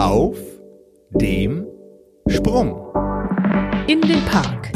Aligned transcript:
Auf 0.00 0.38
dem 1.10 1.66
Sprung. 2.26 2.90
In 3.86 4.00
den 4.00 4.24
Park. 4.24 4.72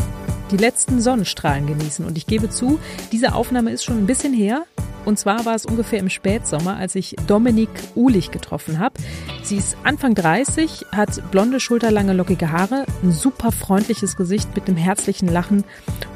Die 0.50 0.58
letzten 0.58 1.00
Sonnenstrahlen 1.00 1.66
genießen. 1.66 2.04
Und 2.04 2.18
ich 2.18 2.26
gebe 2.26 2.50
zu, 2.50 2.78
diese 3.10 3.34
Aufnahme 3.34 3.70
ist 3.70 3.84
schon 3.84 3.96
ein 3.96 4.04
bisschen 4.04 4.34
her. 4.34 4.66
Und 5.06 5.18
zwar 5.18 5.46
war 5.46 5.54
es 5.54 5.64
ungefähr 5.64 5.98
im 5.98 6.10
Spätsommer, 6.10 6.76
als 6.76 6.94
ich 6.94 7.16
Dominik 7.26 7.70
Uhlich 7.94 8.32
getroffen 8.32 8.78
habe. 8.78 9.00
Sie 9.42 9.56
ist 9.56 9.78
Anfang 9.82 10.14
30, 10.14 10.84
hat 10.92 11.30
blonde, 11.30 11.58
schulterlange, 11.58 12.12
lockige 12.12 12.52
Haare, 12.52 12.84
ein 13.02 13.12
super 13.12 13.50
freundliches 13.50 14.16
Gesicht 14.16 14.54
mit 14.54 14.68
einem 14.68 14.76
herzlichen 14.76 15.28
Lachen 15.28 15.64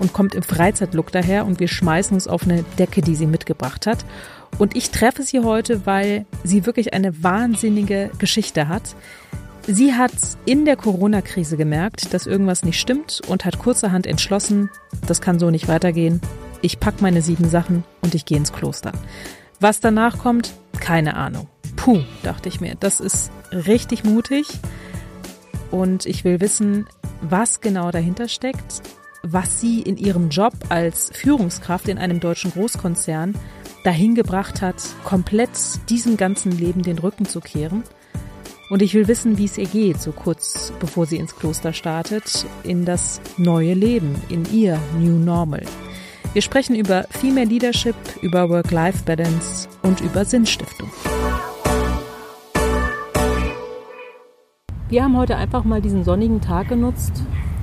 und 0.01 0.13
kommt 0.13 0.35
im 0.35 0.43
Freizeitlook 0.43 1.13
daher 1.13 1.47
und 1.47 1.61
wir 1.61 1.69
schmeißen 1.69 2.15
uns 2.15 2.29
auf 2.29 2.43
eine 2.43 2.63
Decke, 2.79 3.01
die 3.01 3.15
sie 3.15 3.27
mitgebracht 3.27 3.87
hat. 3.87 4.05
Und 4.57 4.77
ich 4.77 4.91
treffe 4.91 5.23
sie 5.23 5.41
heute, 5.41 5.87
weil 5.87 6.27
sie 6.45 6.67
wirklich 6.67 6.95
eine 6.95 7.23
wahnsinnige 7.23 8.11
Geschichte 8.19 8.69
hat. 8.69 8.95
Sie 9.67 9.95
hat 9.95 10.12
in 10.47 10.65
der 10.65 10.77
Corona-Krise 10.77 11.57
gemerkt, 11.57 12.15
dass 12.15 12.27
irgendwas 12.27 12.65
nicht 12.65 12.80
stimmt 12.80 13.21
und 13.29 13.45
hat 13.45 13.59
kurzerhand 13.59 14.07
entschlossen, 14.07 14.71
das 15.07 15.21
kann 15.21 15.38
so 15.38 15.51
nicht 15.51 15.69
weitergehen. 15.69 16.21
Ich 16.62 16.80
pack 16.80 17.02
meine 17.02 17.21
sieben 17.23 17.48
Sachen 17.48 17.84
und 18.01 18.15
ich 18.15 18.24
gehe 18.24 18.38
ins 18.38 18.52
Kloster. 18.52 18.93
Was 19.61 19.80
danach 19.80 20.19
kommt, 20.19 20.55
keine 20.80 21.16
Ahnung. 21.16 21.49
Puh, 21.77 22.01
dachte 22.23 22.49
ich 22.49 22.60
mir, 22.60 22.77
das 22.80 23.01
ist 23.01 23.30
richtig 23.52 24.05
mutig. 24.05 24.46
Und 25.71 26.07
ich 26.07 26.24
will 26.24 26.41
wissen, 26.41 26.87
was 27.21 27.60
genau 27.60 27.91
dahinter 27.91 28.29
steckt, 28.29 28.83
was 29.23 29.60
sie 29.60 29.83
in 29.83 29.96
ihrem 29.96 30.30
Job 30.30 30.55
als 30.69 31.10
Führungskraft 31.12 31.88
in 31.88 31.99
einem 31.99 32.21
deutschen 32.21 32.52
Großkonzern 32.52 33.35
dahin 33.88 34.15
gebracht 34.15 34.60
hat, 34.60 34.77
komplett 35.02 35.48
diesem 35.88 36.19
ganzen 36.19 36.52
Leben 36.52 36.83
den 36.83 36.98
Rücken 36.98 37.24
zu 37.24 37.41
kehren. 37.41 37.84
Und 38.69 38.83
ich 38.83 38.92
will 38.92 39.09
wissen, 39.09 39.38
wie 39.38 39.46
es 39.46 39.56
ihr 39.56 39.65
geht, 39.65 39.98
so 39.98 40.12
kurz 40.12 40.74
bevor 40.79 41.06
sie 41.06 41.16
ins 41.16 41.34
Kloster 41.34 41.73
startet, 41.73 42.45
in 42.65 42.84
das 42.84 43.18
neue 43.38 43.73
Leben, 43.73 44.15
in 44.29 44.45
ihr 44.52 44.79
New 44.98 45.16
Normal. 45.16 45.63
Wir 46.35 46.43
sprechen 46.43 46.76
über 46.76 47.04
Female 47.09 47.46
Leadership, 47.46 47.95
über 48.21 48.51
Work-Life-Balance 48.51 49.71
und 49.80 50.02
über 50.02 50.26
Sinnstiftung. 50.26 50.91
Wir 54.91 55.02
haben 55.02 55.16
heute 55.16 55.37
einfach 55.37 55.65
mal 55.65 55.80
diesen 55.80 56.04
sonnigen 56.04 56.43
Tag 56.43 56.68
genutzt, 56.68 57.23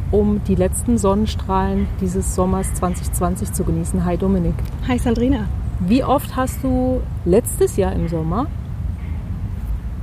um 0.09 0.41
die 0.47 0.55
letzten 0.55 0.97
Sonnenstrahlen 0.97 1.85
dieses 2.02 2.33
Sommers 2.33 2.73
2020 2.73 3.53
zu 3.53 3.63
genießen. 3.63 4.03
Hi 4.05 4.17
Dominik. 4.17 4.55
Hi 4.88 4.97
Sandrina. 4.97 5.47
Wie 5.80 6.04
oft 6.04 6.36
hast 6.36 6.64
du 6.64 7.02
letztes 7.26 7.76
Jahr 7.76 7.94
im 7.94 8.08
Sommer 8.08 8.48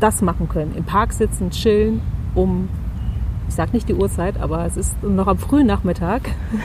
das 0.01 0.21
machen 0.21 0.49
können? 0.49 0.75
Im 0.77 0.85
Park 0.85 1.13
sitzen, 1.13 1.51
chillen, 1.51 2.03
um, 2.35 2.69
ich 3.49 3.55
sag 3.55 3.73
nicht 3.73 3.89
die 3.89 3.95
Uhrzeit, 3.95 4.39
aber 4.39 4.67
es 4.67 4.77
ist 4.77 5.03
noch 5.03 5.27
am 5.27 5.39
frühen 5.39 5.67
Nachmittag. 5.67 6.23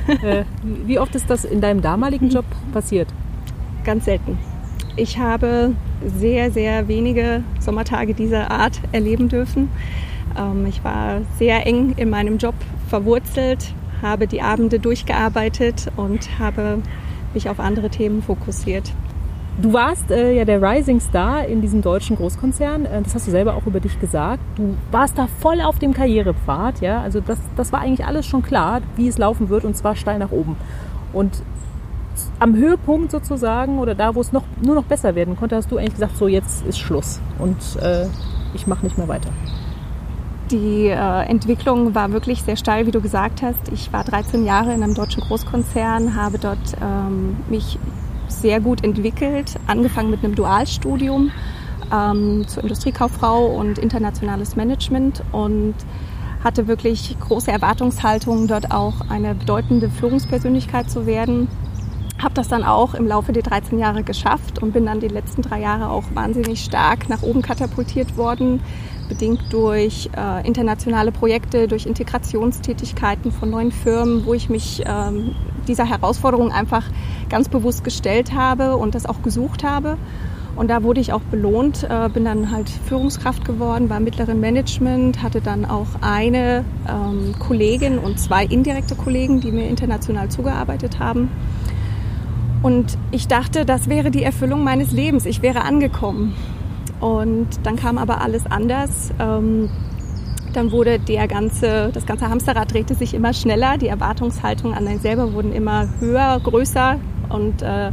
Äh, 0.24 0.44
wie 0.86 1.00
oft 1.00 1.16
ist 1.16 1.30
das 1.30 1.46
in 1.46 1.62
deinem 1.62 1.82
damaligen 1.82 2.30
Job 2.30 2.46
passiert? 2.74 3.08
Ganz 3.84 4.06
selten. 4.06 4.38
Ich 4.96 5.20
habe 5.20 5.74
sehr, 6.06 6.50
sehr 6.52 6.88
wenige 6.88 7.44
Sommertage 7.60 8.14
dieser 8.14 8.50
Art 8.50 8.80
erleben 8.92 9.30
dürfen. 9.30 9.70
Ähm, 10.38 10.66
ich 10.66 10.84
war 10.84 11.22
sehr 11.38 11.66
eng 11.68 11.94
in 11.98 12.10
meinem 12.10 12.38
Job 12.38 12.56
verwurzelt, 12.88 13.74
habe 14.02 14.28
die 14.28 14.42
Abende 14.42 14.80
durchgearbeitet 14.80 15.92
und 15.98 16.40
habe 16.40 16.80
mich 17.34 17.50
auf 17.50 17.60
andere 17.60 17.90
Themen 17.90 18.22
fokussiert. 18.22 18.92
Du 19.60 19.74
warst 19.74 20.12
äh, 20.12 20.34
ja 20.34 20.46
der 20.46 20.62
Rising 20.62 21.00
Star 21.00 21.46
in 21.46 21.62
diesem 21.62 21.82
deutschen 21.82 22.16
Großkonzern. 22.16 22.86
Äh, 22.86 23.02
das 23.02 23.16
hast 23.16 23.28
du 23.28 23.32
selber 23.32 23.56
auch 23.56 23.66
über 23.66 23.80
dich 23.80 24.00
gesagt. 24.00 24.42
Du 24.56 24.76
warst 24.92 25.18
da 25.18 25.28
voll 25.28 25.62
auf 25.62 25.80
dem 25.80 25.94
Karrierepfad. 25.94 26.82
Ja? 26.82 27.02
Also 27.02 27.22
das, 27.22 27.40
das 27.56 27.74
war 27.74 27.82
eigentlich 27.82 28.06
alles 28.06 28.28
schon 28.28 28.44
klar, 28.44 28.82
wie 28.96 29.08
es 29.08 29.18
laufen 29.18 29.50
wird 29.50 29.66
und 29.66 29.76
zwar 29.76 29.96
steil 29.96 30.20
nach 30.20 30.32
oben. 30.32 30.58
Und 31.12 31.42
am 32.40 32.56
Höhepunkt 32.56 33.12
sozusagen 33.12 33.80
oder 33.80 33.96
da, 33.96 34.14
wo 34.14 34.22
es 34.22 34.32
noch, 34.32 34.44
nur 34.62 34.76
noch 34.76 34.84
besser 34.84 35.16
werden 35.16 35.36
konnte, 35.36 35.56
hast 35.56 35.72
du 35.72 35.78
eigentlich 35.78 35.94
gesagt, 35.94 36.18
so 36.18 36.28
jetzt 36.28 36.66
ist 36.66 36.80
Schluss 36.80 37.20
und 37.40 37.58
äh, 37.82 38.08
ich 38.54 38.68
mache 38.68 38.86
nicht 38.86 38.98
mehr 38.98 39.08
weiter. 39.08 39.30
Die 40.52 40.88
äh, 40.88 41.24
Entwicklung 41.26 41.94
war 41.94 42.14
wirklich 42.14 42.42
sehr 42.42 42.56
steil, 42.56 42.88
wie 42.88 42.92
du 42.92 43.02
gesagt 43.02 43.42
hast. 43.42 43.70
Ich 43.74 43.92
war 43.92 44.06
13 44.06 44.46
Jahre 44.46 44.74
in 44.74 44.82
einem 44.82 44.94
deutschen 44.94 45.22
Großkonzern, 45.24 46.16
habe 46.16 46.40
dort 46.40 46.78
ähm, 46.82 47.36
mich 47.50 47.78
sehr 48.30 48.62
gut 48.62 48.84
entwickelt, 48.84 49.56
angefangen 49.68 50.10
mit 50.10 50.24
einem 50.24 50.36
Dualstudium 50.36 51.32
ähm, 51.92 52.46
zur 52.48 52.64
Industriekauffrau 52.64 53.46
und 53.46 53.78
internationales 53.78 54.56
Management 54.56 55.22
und 55.34 55.76
hatte 56.44 56.68
wirklich 56.68 57.18
große 57.20 57.52
Erwartungshaltungen, 57.52 58.48
dort 58.48 58.72
auch 58.72 59.02
eine 59.10 59.36
bedeutende 59.36 59.90
Führungspersönlichkeit 59.90 60.90
zu 60.90 61.06
werden. 61.06 61.50
Habe 62.20 62.34
das 62.36 62.48
dann 62.48 62.64
auch 62.64 62.94
im 62.94 63.06
Laufe 63.06 63.34
der 63.34 63.44
13 63.44 63.80
Jahre 63.80 64.04
geschafft 64.04 64.62
und 64.62 64.72
bin 64.72 64.86
dann 64.86 65.02
die 65.02 65.10
letzten 65.10 65.42
drei 65.42 65.60
Jahre 65.60 65.90
auch 65.90 66.06
wahnsinnig 66.14 66.64
stark 66.64 67.10
nach 67.10 67.22
oben 67.22 67.42
katapultiert 67.42 68.16
worden, 68.18 68.62
bedingt 69.08 69.42
durch 69.52 70.10
äh, 70.16 70.46
internationale 70.48 71.12
Projekte, 71.12 71.68
durch 71.68 71.86
Integrationstätigkeiten 71.86 73.32
von 73.32 73.50
neuen 73.50 73.72
Firmen, 73.72 74.26
wo 74.26 74.34
ich 74.34 74.50
mich 74.50 74.84
ähm, 74.86 75.36
dieser 75.68 75.86
Herausforderung 75.86 76.52
einfach 76.52 76.84
ganz 77.30 77.50
bewusst 77.50 77.84
gestellt 77.84 78.34
habe 78.34 78.78
und 78.78 78.96
das 78.96 79.06
auch 79.06 79.22
gesucht 79.22 79.64
habe. 79.64 79.98
Und 80.56 80.70
da 80.70 80.82
wurde 80.82 81.00
ich 81.00 81.14
auch 81.14 81.22
belohnt, 81.22 81.88
äh, 81.88 82.10
bin 82.10 82.26
dann 82.26 82.52
halt 82.52 82.68
Führungskraft 82.68 83.46
geworden 83.46 83.88
beim 83.88 84.04
mittleren 84.04 84.40
Management, 84.40 85.22
hatte 85.22 85.40
dann 85.40 85.66
auch 85.66 85.88
eine 86.02 86.66
ähm, 86.90 87.36
Kollegin 87.38 88.00
und 88.00 88.20
zwei 88.20 88.44
indirekte 88.44 88.96
Kollegen, 88.96 89.40
die 89.40 89.52
mir 89.52 89.68
international 89.70 90.30
zugearbeitet 90.30 91.00
haben. 91.00 91.30
Und 92.64 92.98
ich 93.12 93.28
dachte, 93.28 93.66
das 93.66 93.88
wäre 93.88 94.10
die 94.10 94.24
Erfüllung 94.24 94.64
meines 94.64 94.92
Lebens. 94.92 95.28
Ich 95.28 95.44
wäre 95.44 95.62
angekommen. 95.62 96.34
Und 97.00 97.48
dann 97.64 97.76
kam 97.76 97.98
aber 97.98 98.22
alles 98.22 98.46
anders. 98.46 99.12
Ähm, 99.20 99.70
dann 100.54 100.72
wurde 100.72 101.00
der 101.00 101.28
ganze, 101.28 101.92
das 101.94 102.06
ganze 102.06 102.30
Hamsterrad 102.30 102.74
drehte 102.74 102.96
sich 102.96 103.14
immer 103.14 103.34
schneller. 103.34 103.78
Die 103.78 103.88
Erwartungshaltungen 103.88 104.76
an 104.76 104.88
einen 104.88 105.00
selber 105.00 105.34
wurden 105.34 105.54
immer 105.54 105.88
höher, 106.00 106.40
größer. 106.44 107.00
Und 107.30 107.62
äh, 107.62 107.92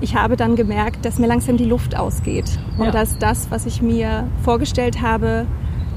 ich 0.00 0.14
habe 0.14 0.36
dann 0.36 0.56
gemerkt, 0.56 1.04
dass 1.04 1.18
mir 1.18 1.26
langsam 1.26 1.56
die 1.56 1.64
Luft 1.64 1.96
ausgeht. 1.96 2.58
Und 2.78 2.86
ja. 2.86 2.90
dass 2.90 3.18
das, 3.18 3.50
was 3.50 3.66
ich 3.66 3.82
mir 3.82 4.28
vorgestellt 4.42 5.02
habe, 5.02 5.46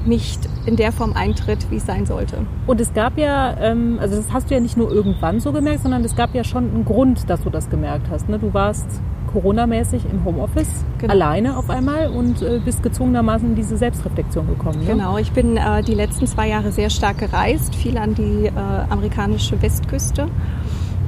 nicht 0.06 0.48
in 0.66 0.76
der 0.76 0.92
Form 0.92 1.12
eintritt, 1.12 1.70
wie 1.70 1.76
es 1.76 1.86
sein 1.86 2.06
sollte. 2.06 2.38
Und 2.66 2.80
es 2.80 2.94
gab 2.94 3.18
ja, 3.18 3.56
ähm, 3.60 3.98
also 4.00 4.16
das 4.16 4.32
hast 4.32 4.50
du 4.50 4.54
ja 4.54 4.60
nicht 4.60 4.76
nur 4.76 4.90
irgendwann 4.90 5.40
so 5.40 5.52
gemerkt, 5.52 5.82
sondern 5.82 6.04
es 6.04 6.16
gab 6.16 6.34
ja 6.34 6.44
schon 6.44 6.70
einen 6.70 6.84
Grund, 6.84 7.28
dass 7.28 7.42
du 7.42 7.50
das 7.50 7.68
gemerkt 7.68 8.08
hast. 8.10 8.28
Ne? 8.28 8.38
Du 8.38 8.54
warst 8.54 8.86
Corona-mäßig 9.36 10.06
im 10.10 10.24
Homeoffice 10.24 10.86
genau. 10.96 11.12
alleine 11.12 11.58
auf 11.58 11.68
einmal 11.68 12.08
und 12.08 12.40
äh, 12.40 12.58
bist 12.64 12.82
gezwungenermaßen 12.82 13.50
in 13.50 13.54
diese 13.54 13.76
Selbstreflexion 13.76 14.46
gekommen. 14.46 14.78
Ne? 14.78 14.86
Genau, 14.86 15.18
ich 15.18 15.30
bin 15.32 15.58
äh, 15.58 15.82
die 15.82 15.92
letzten 15.92 16.26
zwei 16.26 16.48
Jahre 16.48 16.72
sehr 16.72 16.88
stark 16.88 17.18
gereist, 17.18 17.74
viel 17.74 17.98
an 17.98 18.14
die 18.14 18.46
äh, 18.46 18.50
amerikanische 18.88 19.60
Westküste 19.60 20.28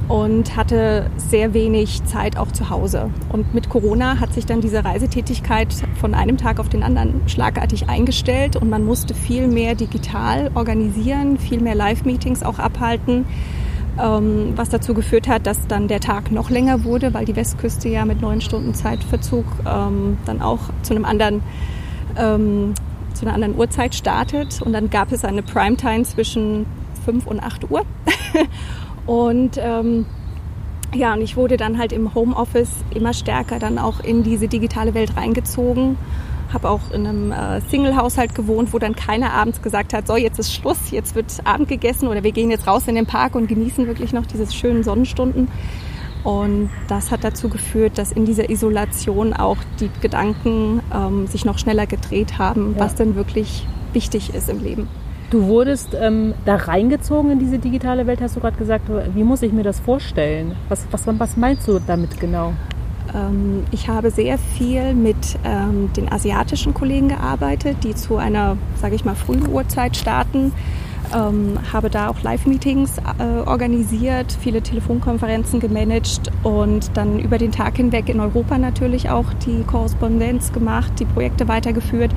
und 0.09 0.55
hatte 0.55 1.09
sehr 1.17 1.55
wenig 1.55 2.03
Zeit 2.05 2.37
auch 2.37 2.51
zu 2.51 2.69
Hause. 2.69 3.09
Und 3.31 3.55
mit 3.55 3.67
Corona 3.69 4.19
hat 4.19 4.31
sich 4.33 4.45
dann 4.45 4.61
diese 4.61 4.85
Reisetätigkeit 4.85 5.73
von 5.99 6.13
einem 6.13 6.37
Tag 6.37 6.59
auf 6.59 6.69
den 6.69 6.83
anderen 6.83 7.27
schlagartig 7.27 7.89
eingestellt 7.89 8.57
und 8.57 8.69
man 8.69 8.85
musste 8.85 9.15
viel 9.15 9.47
mehr 9.47 9.73
digital 9.73 10.51
organisieren, 10.53 11.39
viel 11.39 11.61
mehr 11.61 11.73
Live-Meetings 11.73 12.43
auch 12.43 12.59
abhalten, 12.59 13.25
was 13.99 14.69
dazu 14.69 14.93
geführt 14.93 15.27
hat, 15.27 15.45
dass 15.45 15.67
dann 15.67 15.87
der 15.87 15.99
Tag 15.99 16.31
noch 16.31 16.49
länger 16.49 16.83
wurde, 16.83 17.13
weil 17.13 17.25
die 17.25 17.35
Westküste 17.35 17.89
ja 17.89 18.05
mit 18.05 18.21
neun 18.21 18.41
Stunden 18.41 18.73
Zeitverzug 18.73 19.45
ähm, 19.67 20.17
dann 20.25 20.41
auch 20.41 20.59
zu 20.83 20.93
einem 20.93 21.05
anderen 21.05 21.41
ähm, 22.17 22.73
zu 23.13 23.25
einer 23.25 23.33
anderen 23.33 23.57
Uhrzeit 23.57 23.95
startet 23.95 24.61
und 24.61 24.71
dann 24.71 24.89
gab 24.89 25.11
es 25.11 25.25
eine 25.25 25.43
Primetime 25.43 26.03
zwischen 26.03 26.65
5 27.03 27.27
und 27.27 27.41
8 27.41 27.69
Uhr 27.69 27.83
Und 29.09 29.57
ähm, 29.57 30.05
ja, 30.93 31.13
und 31.13 31.21
ich 31.21 31.35
wurde 31.35 31.57
dann 31.57 31.79
halt 31.79 31.91
im 31.93 32.13
Homeoffice 32.13 32.69
immer 32.93 33.13
stärker 33.13 33.57
dann 33.57 33.79
auch 33.79 34.01
in 34.01 34.21
diese 34.21 34.47
digitale 34.47 34.93
Welt 34.93 35.17
reingezogen. 35.17 35.97
Habe 36.51 36.69
auch 36.69 36.91
in 36.91 37.05
einem 37.05 37.31
äh, 37.31 37.61
Single-Haushalt 37.61 38.33
gewohnt, 38.35 38.73
wo 38.73 38.79
dann 38.79 38.95
keiner 38.95 39.33
abends 39.33 39.61
gesagt 39.61 39.93
hat, 39.93 40.07
so 40.07 40.15
jetzt 40.15 40.39
ist 40.39 40.53
Schluss, 40.53 40.91
jetzt 40.91 41.15
wird 41.15 41.25
Abend 41.43 41.67
gegessen 41.67 42.07
oder 42.07 42.23
wir 42.23 42.31
gehen 42.31 42.49
jetzt 42.49 42.67
raus 42.67 42.87
in 42.87 42.95
den 42.95 43.05
Park 43.05 43.35
und 43.35 43.47
genießen 43.47 43.87
wirklich 43.87 44.13
noch 44.13 44.25
diese 44.25 44.51
schönen 44.51 44.83
Sonnenstunden. 44.83 45.47
Und 46.23 46.69
das 46.87 47.11
hat 47.11 47.23
dazu 47.23 47.49
geführt, 47.49 47.97
dass 47.97 48.11
in 48.11 48.25
dieser 48.25 48.49
Isolation 48.49 49.33
auch 49.33 49.57
die 49.79 49.89
Gedanken 50.01 50.81
ähm, 50.93 51.27
sich 51.27 51.45
noch 51.45 51.57
schneller 51.57 51.87
gedreht 51.87 52.37
haben, 52.37 52.73
ja. 52.73 52.81
was 52.81 52.95
denn 52.95 53.15
wirklich 53.15 53.65
wichtig 53.93 54.33
ist 54.33 54.49
im 54.49 54.61
Leben. 54.61 54.87
Du 55.29 55.43
wurdest 55.43 55.95
ähm, 55.99 56.33
da 56.45 56.55
reingezogen 56.55 57.31
in 57.31 57.39
diese 57.39 57.59
digitale 57.59 58.07
Welt, 58.07 58.19
hast 58.19 58.35
du 58.35 58.39
gerade 58.39 58.57
gesagt. 58.57 58.89
Wie 59.13 59.23
muss 59.23 59.43
ich 59.43 59.53
mir 59.53 59.63
das 59.63 59.79
vorstellen? 59.79 60.55
Was, 60.69 60.85
was, 60.91 61.05
was 61.05 61.37
meinst 61.37 61.67
du 61.67 61.79
damit 61.79 62.19
genau? 62.19 62.53
Ähm, 63.13 63.65
ich 63.71 63.87
habe 63.87 64.11
sehr 64.11 64.37
viel 64.37 64.93
mit 64.93 65.37
ähm, 65.43 65.91
den 65.93 66.11
asiatischen 66.11 66.73
Kollegen 66.73 67.09
gearbeitet, 67.09 67.77
die 67.83 67.95
zu 67.95 68.17
einer, 68.17 68.57
sage 68.81 68.95
ich 68.95 69.05
mal, 69.05 69.15
frühen 69.15 69.47
Uhrzeit 69.47 69.97
starten 69.97 70.51
ähm, 71.13 71.57
habe 71.71 71.89
da 71.89 72.09
auch 72.09 72.21
Live-Meetings 72.21 72.97
äh, 72.97 73.47
organisiert, 73.47 74.35
viele 74.39 74.61
Telefonkonferenzen 74.61 75.59
gemanagt 75.59 76.31
und 76.43 76.95
dann 76.95 77.19
über 77.19 77.37
den 77.37 77.51
Tag 77.51 77.77
hinweg 77.77 78.09
in 78.09 78.19
Europa 78.19 78.57
natürlich 78.57 79.09
auch 79.09 79.33
die 79.45 79.63
Korrespondenz 79.63 80.51
gemacht, 80.53 80.93
die 80.99 81.05
Projekte 81.05 81.47
weitergeführt. 81.47 82.11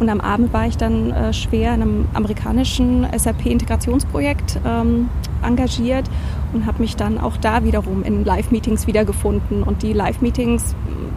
Und 0.00 0.08
am 0.08 0.20
Abend 0.20 0.52
war 0.52 0.66
ich 0.66 0.76
dann 0.76 1.10
äh, 1.10 1.32
schwer 1.32 1.74
in 1.74 1.82
einem 1.82 2.08
amerikanischen 2.14 3.06
SAP-Integrationsprojekt 3.16 4.60
ähm, 4.66 5.08
engagiert 5.44 6.08
und 6.52 6.66
habe 6.66 6.80
mich 6.80 6.96
dann 6.96 7.18
auch 7.18 7.36
da 7.36 7.64
wiederum 7.64 8.02
in 8.02 8.24
Live-Meetings 8.24 8.86
wiedergefunden. 8.86 9.62
Und 9.62 9.82
die 9.82 9.92
Live-Meetings 9.92 10.74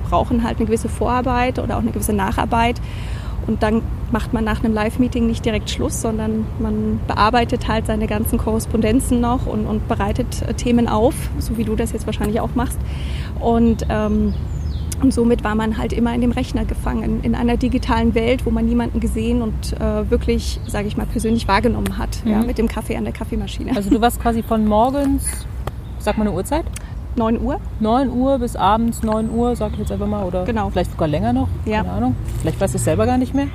brauchen 0.10 0.44
halt 0.44 0.58
eine 0.58 0.66
gewisse 0.66 0.90
Vorarbeit 0.90 1.60
oder 1.60 1.76
auch 1.78 1.82
eine 1.82 1.92
gewisse 1.92 2.14
Nacharbeit. 2.14 2.82
Und 3.46 3.64
dann 3.64 3.82
macht 4.12 4.34
man 4.34 4.44
nach 4.44 4.64
einem 4.64 4.74
Live-Meeting 4.74 5.26
nicht 5.26 5.46
direkt 5.46 5.70
Schluss, 5.70 6.02
sondern 6.02 6.46
man 6.60 7.00
bearbeitet 7.08 7.68
halt 7.68 7.88
seine 7.88 8.08
ganzen 8.08 8.38
Korrespondenzen 8.38 9.22
noch 9.22 9.46
und, 9.48 9.66
und 9.66 9.88
bereitet 9.88 10.42
äh, 10.42 10.54
Themen 10.54 10.88
auf, 10.88 11.16
so 11.40 11.58
wie 11.58 11.64
du 11.64 11.76
das 11.76 11.94
jetzt 11.94 12.06
wahrscheinlich 12.06 12.42
auch 12.42 12.56
machst. 12.56 12.78
Und, 13.40 13.86
ähm, 13.90 14.34
und 15.02 15.14
somit 15.14 15.44
war 15.44 15.56
man 15.56 15.78
halt 15.78 15.94
immer 15.94 16.14
in 16.14 16.22
dem 16.22 16.32
Rechner 16.32 16.66
gefangen, 16.66 17.22
in 17.24 17.36
einer 17.36 17.58
digitalen 17.58 18.16
Welt, 18.16 18.46
wo 18.46 18.50
man 18.50 18.66
niemanden 18.66 19.00
gesehen 19.00 19.42
und 19.42 19.74
äh, 19.80 20.10
wirklich, 20.10 20.60
sage 20.68 20.88
ich 20.88 20.98
mal, 20.98 21.06
persönlich 21.06 21.48
wahrgenommen 21.48 21.98
hat, 21.98 22.24
mhm. 22.24 22.32
ja, 22.32 22.40
mit 22.40 22.58
dem 22.58 22.68
Kaffee 22.68 22.98
an 22.98 23.04
der 23.04 23.14
Kaffeemaschine. 23.14 23.76
Also 23.76 23.90
du 23.90 24.02
warst 24.02 24.20
quasi 24.22 24.44
von 24.44 24.66
morgens, 24.66 25.26
sag 26.00 26.18
mal 26.18 26.28
eine 26.28 26.36
Uhrzeit? 26.36 26.66
9 27.16 27.42
Uhr. 27.42 27.60
9 27.80 28.10
Uhr 28.12 28.38
bis 28.38 28.56
abends 28.56 29.02
9 29.04 29.32
Uhr, 29.32 29.56
sag 29.56 29.74
ich 29.74 29.80
jetzt 29.80 29.92
einfach 29.92 30.08
mal, 30.08 30.24
oder 30.24 30.46
genau. 30.46 30.70
vielleicht 30.70 30.92
sogar 30.92 31.08
länger 31.08 31.34
noch, 31.34 31.48
ja. 31.66 31.78
keine 31.78 31.92
Ahnung. 31.92 32.16
Vielleicht 32.42 32.60
weiß 32.62 32.72
ich 32.72 32.78
es 32.78 32.84
selber 32.84 33.06
gar 33.06 33.18
nicht 33.18 33.34
mehr. 33.34 33.48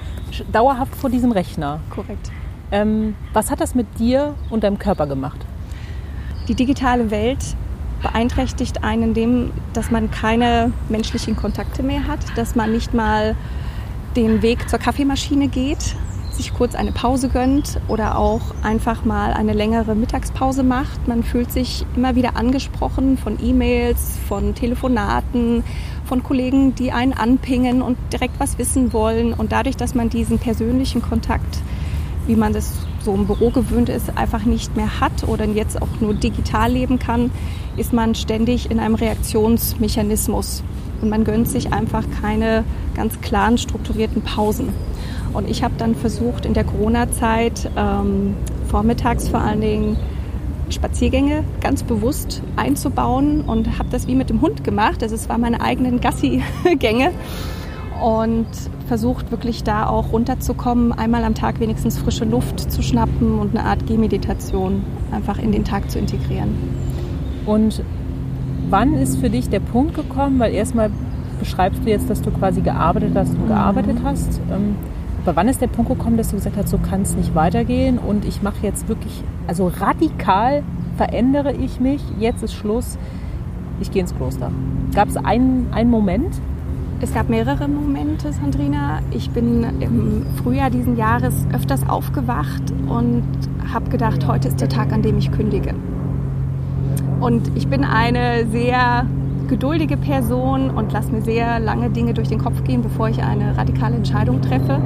Dauerhaft 0.50 0.96
vor 0.96 1.10
diesem 1.10 1.32
Rechner. 1.32 1.80
Korrekt. 1.90 2.30
Ähm, 2.72 3.14
was 3.32 3.50
hat 3.50 3.60
das 3.60 3.74
mit 3.74 3.86
dir 3.98 4.34
und 4.50 4.64
deinem 4.64 4.78
Körper 4.78 5.06
gemacht? 5.06 5.44
Die 6.48 6.54
digitale 6.54 7.10
Welt 7.10 7.38
beeinträchtigt 8.02 8.84
einen 8.84 9.02
in 9.02 9.14
dem, 9.14 9.50
dass 9.72 9.90
man 9.90 10.10
keine 10.10 10.72
menschlichen 10.88 11.36
Kontakte 11.36 11.82
mehr 11.82 12.06
hat, 12.06 12.20
dass 12.36 12.54
man 12.54 12.72
nicht 12.72 12.94
mal 12.94 13.36
den 14.16 14.42
Weg 14.42 14.68
zur 14.68 14.78
Kaffeemaschine 14.78 15.48
geht, 15.48 15.96
sich 16.32 16.54
kurz 16.54 16.74
eine 16.74 16.92
Pause 16.92 17.28
gönnt 17.28 17.78
oder 17.88 18.18
auch 18.18 18.40
einfach 18.62 19.04
mal 19.04 19.32
eine 19.32 19.52
längere 19.52 19.94
Mittagspause 19.94 20.62
macht. 20.62 21.06
Man 21.06 21.22
fühlt 21.22 21.52
sich 21.52 21.84
immer 21.94 22.14
wieder 22.14 22.36
angesprochen 22.36 23.18
von 23.18 23.38
E-Mails, 23.42 24.18
von 24.28 24.54
Telefonaten, 24.54 25.62
von 26.04 26.22
Kollegen, 26.22 26.74
die 26.74 26.92
einen 26.92 27.12
anpingen 27.12 27.82
und 27.82 27.98
direkt 28.12 28.38
was 28.38 28.58
wissen 28.58 28.92
wollen. 28.92 29.32
Und 29.32 29.52
dadurch, 29.52 29.76
dass 29.76 29.94
man 29.94 30.08
diesen 30.10 30.38
persönlichen 30.38 31.02
Kontakt, 31.02 31.58
wie 32.26 32.36
man 32.36 32.52
das 32.52 32.86
so 33.04 33.14
im 33.14 33.26
Büro 33.26 33.50
gewöhnt 33.50 33.88
ist, 33.88 34.16
einfach 34.16 34.44
nicht 34.44 34.76
mehr 34.76 35.00
hat 35.00 35.26
oder 35.26 35.44
jetzt 35.46 35.80
auch 35.80 36.00
nur 36.00 36.14
digital 36.14 36.72
leben 36.72 36.98
kann, 36.98 37.30
ist 37.76 37.92
man 37.92 38.14
ständig 38.14 38.70
in 38.70 38.78
einem 38.78 38.94
Reaktionsmechanismus. 38.94 40.62
Und 41.00 41.08
man 41.08 41.24
gönnt 41.24 41.48
sich 41.48 41.72
einfach 41.72 42.04
keine 42.20 42.64
ganz 42.94 43.20
klaren, 43.20 43.58
strukturierten 43.58 44.22
Pausen. 44.22 44.68
Und 45.32 45.48
ich 45.50 45.64
habe 45.64 45.74
dann 45.78 45.94
versucht, 45.94 46.46
in 46.46 46.54
der 46.54 46.64
Corona-Zeit 46.64 47.70
ähm, 47.76 48.36
vormittags 48.68 49.28
vor 49.28 49.40
allen 49.40 49.60
Dingen 49.60 49.96
Spaziergänge 50.70 51.44
ganz 51.60 51.82
bewusst 51.82 52.42
einzubauen 52.56 53.42
und 53.42 53.78
habe 53.78 53.88
das 53.90 54.06
wie 54.06 54.14
mit 54.14 54.30
dem 54.30 54.40
Hund 54.40 54.64
gemacht. 54.64 55.02
Also 55.02 55.14
es 55.14 55.28
waren 55.28 55.40
meine 55.40 55.60
eigenen 55.60 56.00
Gassi-Gänge 56.00 57.12
und 58.00 58.46
versucht 58.86 59.30
wirklich 59.30 59.64
da 59.64 59.86
auch 59.86 60.12
runterzukommen, 60.12 60.92
einmal 60.92 61.24
am 61.24 61.34
Tag 61.34 61.60
wenigstens 61.60 61.98
frische 61.98 62.24
Luft 62.24 62.60
zu 62.60 62.82
schnappen 62.82 63.38
und 63.38 63.56
eine 63.56 63.66
Art 63.66 63.86
Gehmeditation 63.86 64.84
einfach 65.10 65.38
in 65.38 65.52
den 65.52 65.64
Tag 65.64 65.90
zu 65.90 65.98
integrieren. 65.98 66.50
Und 67.46 67.82
wann 68.70 68.94
ist 68.94 69.18
für 69.18 69.30
dich 69.30 69.48
der 69.48 69.60
Punkt 69.60 69.94
gekommen, 69.94 70.38
weil 70.38 70.52
erstmal 70.54 70.90
beschreibst 71.38 71.84
du 71.84 71.90
jetzt, 71.90 72.08
dass 72.08 72.22
du 72.22 72.30
quasi 72.30 72.60
gearbeitet 72.60 73.12
hast 73.14 73.34
und 73.34 73.48
gearbeitet 73.48 73.98
hast. 74.04 74.40
Ähm, 74.50 74.76
aber 75.24 75.36
wann 75.36 75.48
ist 75.48 75.60
der 75.60 75.66
Punkt 75.66 75.90
gekommen, 75.90 76.16
dass 76.16 76.28
du 76.28 76.36
gesagt 76.36 76.56
hast, 76.56 76.68
so 76.68 76.78
kann 76.78 77.02
es 77.02 77.16
nicht 77.16 77.34
weitergehen 77.34 77.98
und 77.98 78.24
ich 78.24 78.42
mache 78.42 78.58
jetzt 78.62 78.88
wirklich, 78.88 79.22
also 79.46 79.68
radikal 79.68 80.62
verändere 80.96 81.52
ich 81.52 81.80
mich, 81.80 82.02
jetzt 82.18 82.42
ist 82.42 82.54
Schluss, 82.54 82.98
ich 83.80 83.90
gehe 83.90 84.02
ins 84.02 84.14
Kloster. 84.14 84.50
Gab 84.94 85.08
es 85.08 85.16
einen, 85.16 85.68
einen 85.72 85.90
Moment? 85.90 86.40
Es 87.02 87.12
gab 87.12 87.28
mehrere 87.28 87.66
Momente, 87.66 88.32
Sandrina. 88.32 89.00
Ich 89.10 89.28
bin 89.30 89.64
im 89.80 90.24
Frühjahr 90.36 90.70
diesen 90.70 90.96
Jahres 90.96 91.34
öfters 91.52 91.88
aufgewacht 91.88 92.62
und 92.88 93.24
habe 93.72 93.90
gedacht, 93.90 94.28
heute 94.28 94.46
ist 94.46 94.60
der 94.60 94.68
Tag, 94.68 94.92
an 94.92 95.02
dem 95.02 95.18
ich 95.18 95.32
kündige. 95.32 95.74
Und 97.18 97.50
ich 97.56 97.66
bin 97.66 97.82
eine 97.82 98.46
sehr 98.52 99.04
geduldige 99.48 99.96
Person 99.96 100.70
und 100.70 100.92
lasse 100.92 101.10
mir 101.10 101.22
sehr 101.22 101.58
lange 101.58 101.90
Dinge 101.90 102.14
durch 102.14 102.28
den 102.28 102.38
Kopf 102.38 102.62
gehen, 102.62 102.82
bevor 102.82 103.08
ich 103.08 103.20
eine 103.20 103.56
radikale 103.56 103.96
Entscheidung 103.96 104.40
treffe. 104.40 104.80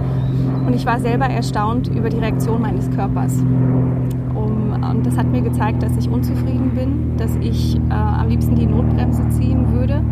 Und 0.66 0.72
ich 0.74 0.86
war 0.86 1.00
selber 1.00 1.26
erstaunt 1.26 1.88
über 1.88 2.08
die 2.08 2.18
Reaktion 2.18 2.62
meines 2.62 2.90
Körpers. 2.92 3.40
Und 3.40 5.02
das 5.04 5.18
hat 5.18 5.26
mir 5.26 5.42
gezeigt, 5.42 5.82
dass 5.82 5.94
ich 5.98 6.08
unzufrieden 6.08 6.70
bin, 6.74 7.18
dass 7.18 7.36
ich 7.42 7.76
äh, 7.76 7.92
am 7.92 8.28
liebsten 8.30 8.54
die 8.54 8.64
Notbremse 8.64 9.28
ziehen 9.28 9.70
würde. 9.74 10.02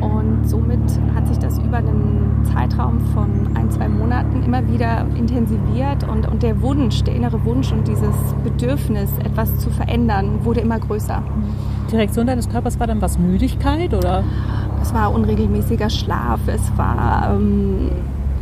Und 0.00 0.48
somit 0.48 0.80
hat 1.14 1.26
sich 1.28 1.38
das 1.38 1.58
über 1.58 1.78
einen 1.78 2.44
Zeitraum 2.52 3.00
von 3.14 3.56
ein, 3.56 3.70
zwei 3.70 3.88
Monaten 3.88 4.42
immer 4.42 4.66
wieder 4.68 5.06
intensiviert 5.16 6.08
und, 6.08 6.28
und 6.28 6.42
der 6.42 6.60
Wunsch, 6.60 7.02
der 7.04 7.14
innere 7.14 7.44
Wunsch 7.44 7.72
und 7.72 7.88
dieses 7.88 8.14
Bedürfnis, 8.44 9.10
etwas 9.24 9.58
zu 9.58 9.70
verändern, 9.70 10.44
wurde 10.44 10.60
immer 10.60 10.78
größer. 10.78 11.22
Die 11.90 11.96
Reaktion 11.96 12.26
deines 12.26 12.48
Körpers 12.48 12.78
war 12.80 12.86
dann 12.86 13.00
was 13.00 13.18
Müdigkeit 13.18 13.94
oder? 13.94 14.24
Es 14.82 14.92
war 14.92 15.12
unregelmäßiger 15.12 15.90
Schlaf, 15.90 16.40
es 16.46 16.76
war 16.76 17.34
ähm, 17.34 17.90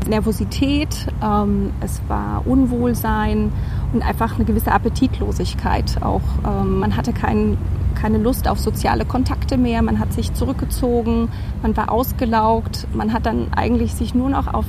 Nervosität, 0.09 1.07
ähm, 1.23 1.71
es 1.81 2.00
war 2.09 2.43
Unwohlsein 2.47 3.53
und 3.93 4.03
einfach 4.03 4.35
eine 4.37 4.45
gewisse 4.45 4.73
Appetitlosigkeit. 4.73 6.03
Auch 6.03 6.21
ähm, 6.47 6.81
man 6.81 6.97
hatte 6.97 7.12
kein, 7.12 7.57
keine 8.05 8.19
Lust 8.19 8.49
auf 8.49 8.59
soziale 8.59 9.06
Kontakte 9.06 9.56
mehr, 9.56 9.81
man 9.81 9.99
hat 9.99 10.12
sich 10.12 10.35
zurückgezogen, 10.35 11.31
man 11.62 11.75
war 11.75 11.91
ausgelaugt, 11.91 12.87
man 12.93 13.15
hat 13.15 13.25
dann 13.25 13.47
eigentlich 13.56 13.95
sich 13.95 14.15
nur 14.15 14.29
noch 14.29 14.53
auf 14.53 14.67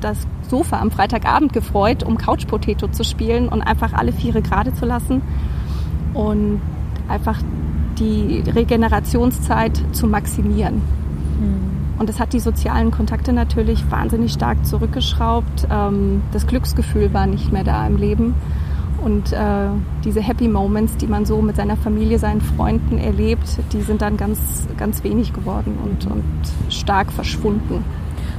das 0.00 0.16
Sofa 0.48 0.80
am 0.80 0.90
Freitagabend 0.90 1.52
gefreut, 1.52 2.02
um 2.02 2.16
Couch 2.16 2.46
Potato 2.46 2.88
zu 2.88 3.04
spielen 3.04 3.50
und 3.50 3.60
einfach 3.60 3.92
alle 3.92 4.10
Viere 4.10 4.40
gerade 4.40 4.72
zu 4.72 4.86
lassen 4.86 5.20
und 6.14 6.62
einfach 7.08 7.42
die 7.98 8.42
Regenerationszeit 8.50 9.78
zu 9.92 10.06
maximieren. 10.06 10.80
Hm. 11.40 11.98
Und 11.98 12.08
das 12.08 12.20
hat 12.20 12.32
die 12.32 12.40
sozialen 12.40 12.90
Kontakte 12.90 13.34
natürlich 13.34 13.90
wahnsinnig 13.90 14.32
stark 14.32 14.64
zurückgeschraubt. 14.64 15.68
Ähm, 15.70 16.22
das 16.32 16.46
Glücksgefühl 16.46 17.12
war 17.12 17.26
nicht 17.26 17.52
mehr 17.52 17.64
da 17.64 17.86
im 17.86 17.98
Leben. 17.98 18.34
Und 19.04 19.32
äh, 19.32 19.68
diese 20.04 20.20
Happy 20.20 20.48
Moments, 20.48 20.96
die 20.96 21.06
man 21.06 21.24
so 21.24 21.42
mit 21.42 21.56
seiner 21.56 21.76
Familie, 21.76 22.18
seinen 22.18 22.40
Freunden 22.40 22.98
erlebt, 22.98 23.58
die 23.72 23.82
sind 23.82 24.00
dann 24.00 24.16
ganz, 24.16 24.38
ganz 24.76 25.02
wenig 25.02 25.32
geworden 25.32 25.76
und, 25.82 26.06
und 26.10 26.72
stark 26.72 27.12
verschwunden. 27.12 27.84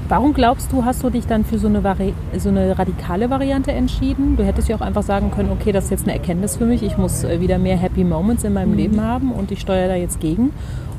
Warum 0.10 0.34
glaubst 0.34 0.72
du, 0.72 0.84
hast 0.84 1.02
du 1.04 1.10
dich 1.10 1.28
dann 1.28 1.46
für 1.46 1.58
so 1.58 1.68
eine, 1.68 1.84
Vari 1.84 2.14
so 2.38 2.50
eine 2.50 2.78
radikale 2.78 3.30
Variante 3.30 3.72
entschieden? 3.72 4.36
Du 4.36 4.44
hättest 4.44 4.68
ja 4.68 4.76
auch 4.76 4.82
einfach 4.82 5.04
sagen 5.04 5.32
können, 5.32 5.50
okay, 5.52 5.72
das 5.72 5.86
ist 5.86 5.92
jetzt 5.92 6.04
eine 6.04 6.14
Erkenntnis 6.14 6.58
für 6.58 6.66
mich, 6.66 6.84
ich 6.84 6.98
muss 6.98 7.24
äh, 7.24 7.40
wieder 7.40 7.58
mehr 7.58 7.78
Happy 7.78 8.04
Moments 8.04 8.44
in 8.44 8.54
meinem 8.54 8.72
mhm. 8.72 8.78
Leben 8.78 9.02
haben 9.02 9.32
und 9.32 9.52
ich 9.52 9.62
steuere 9.62 9.88
da 9.88 9.96
jetzt 9.96 10.20
gegen 10.20 10.52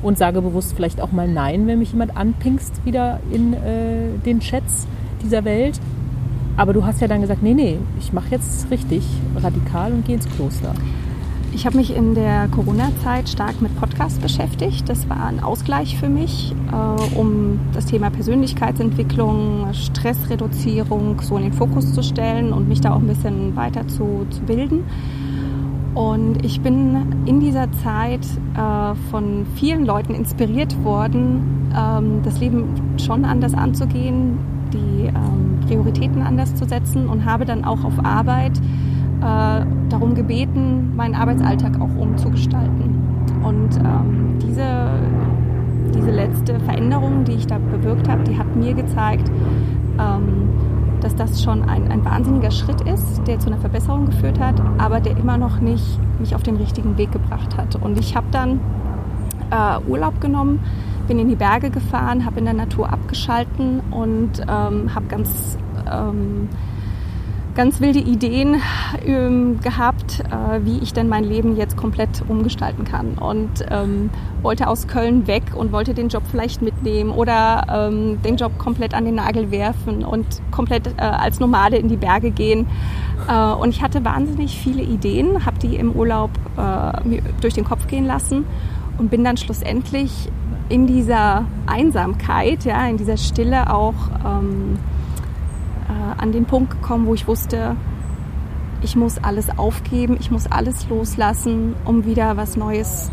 und 0.02 0.18
sage 0.18 0.42
bewusst 0.42 0.74
vielleicht 0.74 1.00
auch 1.00 1.12
mal 1.12 1.28
Nein, 1.28 1.66
wenn 1.66 1.78
mich 1.78 1.92
jemand 1.92 2.16
anpingst 2.16 2.84
wieder 2.84 3.20
in 3.30 3.52
äh, 3.54 4.18
den 4.24 4.40
Chats 4.40 4.86
dieser 5.22 5.44
Welt. 5.44 5.80
Aber 6.56 6.72
du 6.72 6.84
hast 6.84 7.00
ja 7.00 7.08
dann 7.08 7.20
gesagt, 7.20 7.42
nee, 7.42 7.54
nee, 7.54 7.78
ich 7.98 8.12
mache 8.12 8.28
jetzt 8.30 8.70
richtig 8.70 9.04
radikal 9.36 9.92
und 9.92 10.04
gehe 10.04 10.16
ins 10.16 10.28
Kloster. 10.28 10.74
Ich 11.52 11.66
habe 11.66 11.76
mich 11.76 11.94
in 11.94 12.14
der 12.14 12.48
Corona-Zeit 12.48 13.28
stark 13.28 13.62
mit 13.62 13.78
Podcasts 13.78 14.18
beschäftigt. 14.18 14.88
Das 14.88 15.08
war 15.08 15.24
ein 15.26 15.40
Ausgleich 15.40 15.96
für 15.96 16.08
mich, 16.08 16.52
äh, 16.72 17.16
um 17.16 17.60
das 17.72 17.86
Thema 17.86 18.10
Persönlichkeitsentwicklung, 18.10 19.72
Stressreduzierung 19.72 21.20
so 21.20 21.36
in 21.36 21.44
den 21.44 21.52
Fokus 21.52 21.92
zu 21.92 22.02
stellen 22.02 22.52
und 22.52 22.68
mich 22.68 22.80
da 22.80 22.92
auch 22.92 22.98
ein 22.98 23.06
bisschen 23.06 23.54
weiter 23.54 23.86
zu, 23.86 24.26
zu 24.30 24.40
bilden. 24.42 24.84
Und 25.94 26.44
ich 26.44 26.60
bin 26.60 27.14
in 27.24 27.38
dieser 27.38 27.70
Zeit 27.84 28.26
äh, 28.56 28.94
von 29.12 29.46
vielen 29.54 29.86
Leuten 29.86 30.12
inspiriert 30.14 30.82
worden, 30.82 31.70
ähm, 31.76 32.20
das 32.24 32.40
Leben 32.40 32.64
schon 32.98 33.24
anders 33.24 33.54
anzugehen, 33.54 34.38
die 34.72 35.06
ähm, 35.06 35.53
Prioritäten 35.66 36.22
anders 36.22 36.54
zu 36.54 36.66
setzen 36.66 37.08
und 37.08 37.24
habe 37.24 37.44
dann 37.44 37.64
auch 37.64 37.84
auf 37.84 38.04
Arbeit 38.04 38.58
äh, 39.20 39.66
darum 39.88 40.14
gebeten, 40.14 40.94
meinen 40.96 41.14
Arbeitsalltag 41.14 41.80
auch 41.80 41.94
umzugestalten. 41.96 43.02
Und 43.42 43.76
ähm, 43.76 44.38
diese 44.40 44.88
diese 45.94 46.10
letzte 46.10 46.60
Veränderung, 46.60 47.24
die 47.24 47.32
ich 47.32 47.46
da 47.46 47.58
bewirkt 47.58 48.08
habe, 48.08 48.24
die 48.24 48.38
hat 48.38 48.54
mir 48.56 48.74
gezeigt, 48.74 49.30
ähm, 49.98 50.50
dass 51.00 51.14
das 51.14 51.42
schon 51.42 51.62
ein, 51.62 51.90
ein 51.90 52.04
wahnsinniger 52.04 52.50
Schritt 52.50 52.80
ist, 52.82 53.26
der 53.26 53.38
zu 53.38 53.48
einer 53.48 53.58
Verbesserung 53.58 54.06
geführt 54.06 54.40
hat, 54.40 54.60
aber 54.78 55.00
der 55.00 55.16
immer 55.16 55.36
noch 55.36 55.60
nicht 55.60 55.98
mich 56.18 56.34
auf 56.34 56.42
den 56.42 56.56
richtigen 56.56 56.96
Weg 56.96 57.12
gebracht 57.12 57.56
hat. 57.56 57.76
Und 57.76 57.98
ich 57.98 58.16
habe 58.16 58.26
dann 58.30 58.60
äh, 59.50 59.88
Urlaub 59.88 60.20
genommen, 60.20 60.60
bin 61.06 61.18
in 61.18 61.28
die 61.28 61.36
Berge 61.36 61.70
gefahren, 61.70 62.24
habe 62.24 62.38
in 62.38 62.44
der 62.44 62.54
Natur 62.54 62.92
abgeschalten 62.92 63.80
und 63.90 64.40
ähm, 64.40 64.94
habe 64.94 65.06
ganz 65.08 65.58
ähm, 65.90 66.48
ganz 67.54 67.80
wilde 67.80 68.00
Ideen 68.00 68.60
ähm, 69.04 69.60
gehabt, 69.60 70.20
äh, 70.20 70.64
wie 70.64 70.78
ich 70.78 70.92
denn 70.92 71.08
mein 71.08 71.24
Leben 71.24 71.56
jetzt 71.56 71.76
komplett 71.76 72.22
umgestalten 72.28 72.84
kann. 72.84 73.14
Und 73.14 73.64
ähm, 73.70 74.10
wollte 74.42 74.66
aus 74.68 74.88
Köln 74.88 75.26
weg 75.26 75.42
und 75.54 75.72
wollte 75.72 75.94
den 75.94 76.08
Job 76.08 76.24
vielleicht 76.28 76.62
mitnehmen 76.62 77.10
oder 77.10 77.88
ähm, 77.90 78.20
den 78.22 78.36
Job 78.36 78.58
komplett 78.58 78.94
an 78.94 79.04
den 79.04 79.14
Nagel 79.14 79.50
werfen 79.50 80.04
und 80.04 80.26
komplett 80.50 80.88
äh, 80.98 81.02
als 81.02 81.40
Nomade 81.40 81.76
in 81.76 81.88
die 81.88 81.96
Berge 81.96 82.30
gehen. 82.30 82.66
Äh, 83.28 83.52
und 83.52 83.70
ich 83.70 83.82
hatte 83.82 84.04
wahnsinnig 84.04 84.58
viele 84.58 84.82
Ideen, 84.82 85.46
habe 85.46 85.58
die 85.58 85.76
im 85.76 85.92
Urlaub 85.92 86.30
äh, 86.56 87.20
durch 87.40 87.54
den 87.54 87.64
Kopf 87.64 87.86
gehen 87.86 88.04
lassen 88.04 88.44
und 88.98 89.10
bin 89.10 89.24
dann 89.24 89.36
schlussendlich 89.36 90.28
in 90.68 90.86
dieser 90.86 91.44
Einsamkeit, 91.66 92.64
ja, 92.64 92.86
in 92.86 92.96
dieser 92.96 93.16
Stille 93.16 93.72
auch 93.72 93.94
ähm, 94.24 94.78
äh, 95.88 96.20
an 96.22 96.32
den 96.32 96.46
Punkt 96.46 96.70
gekommen, 96.70 97.06
wo 97.06 97.14
ich 97.14 97.26
wusste, 97.28 97.76
ich 98.82 98.96
muss 98.96 99.18
alles 99.22 99.58
aufgeben, 99.58 100.16
ich 100.20 100.30
muss 100.30 100.46
alles 100.46 100.88
loslassen, 100.88 101.74
um 101.84 102.04
wieder 102.04 102.36
was 102.36 102.56
Neues 102.56 103.10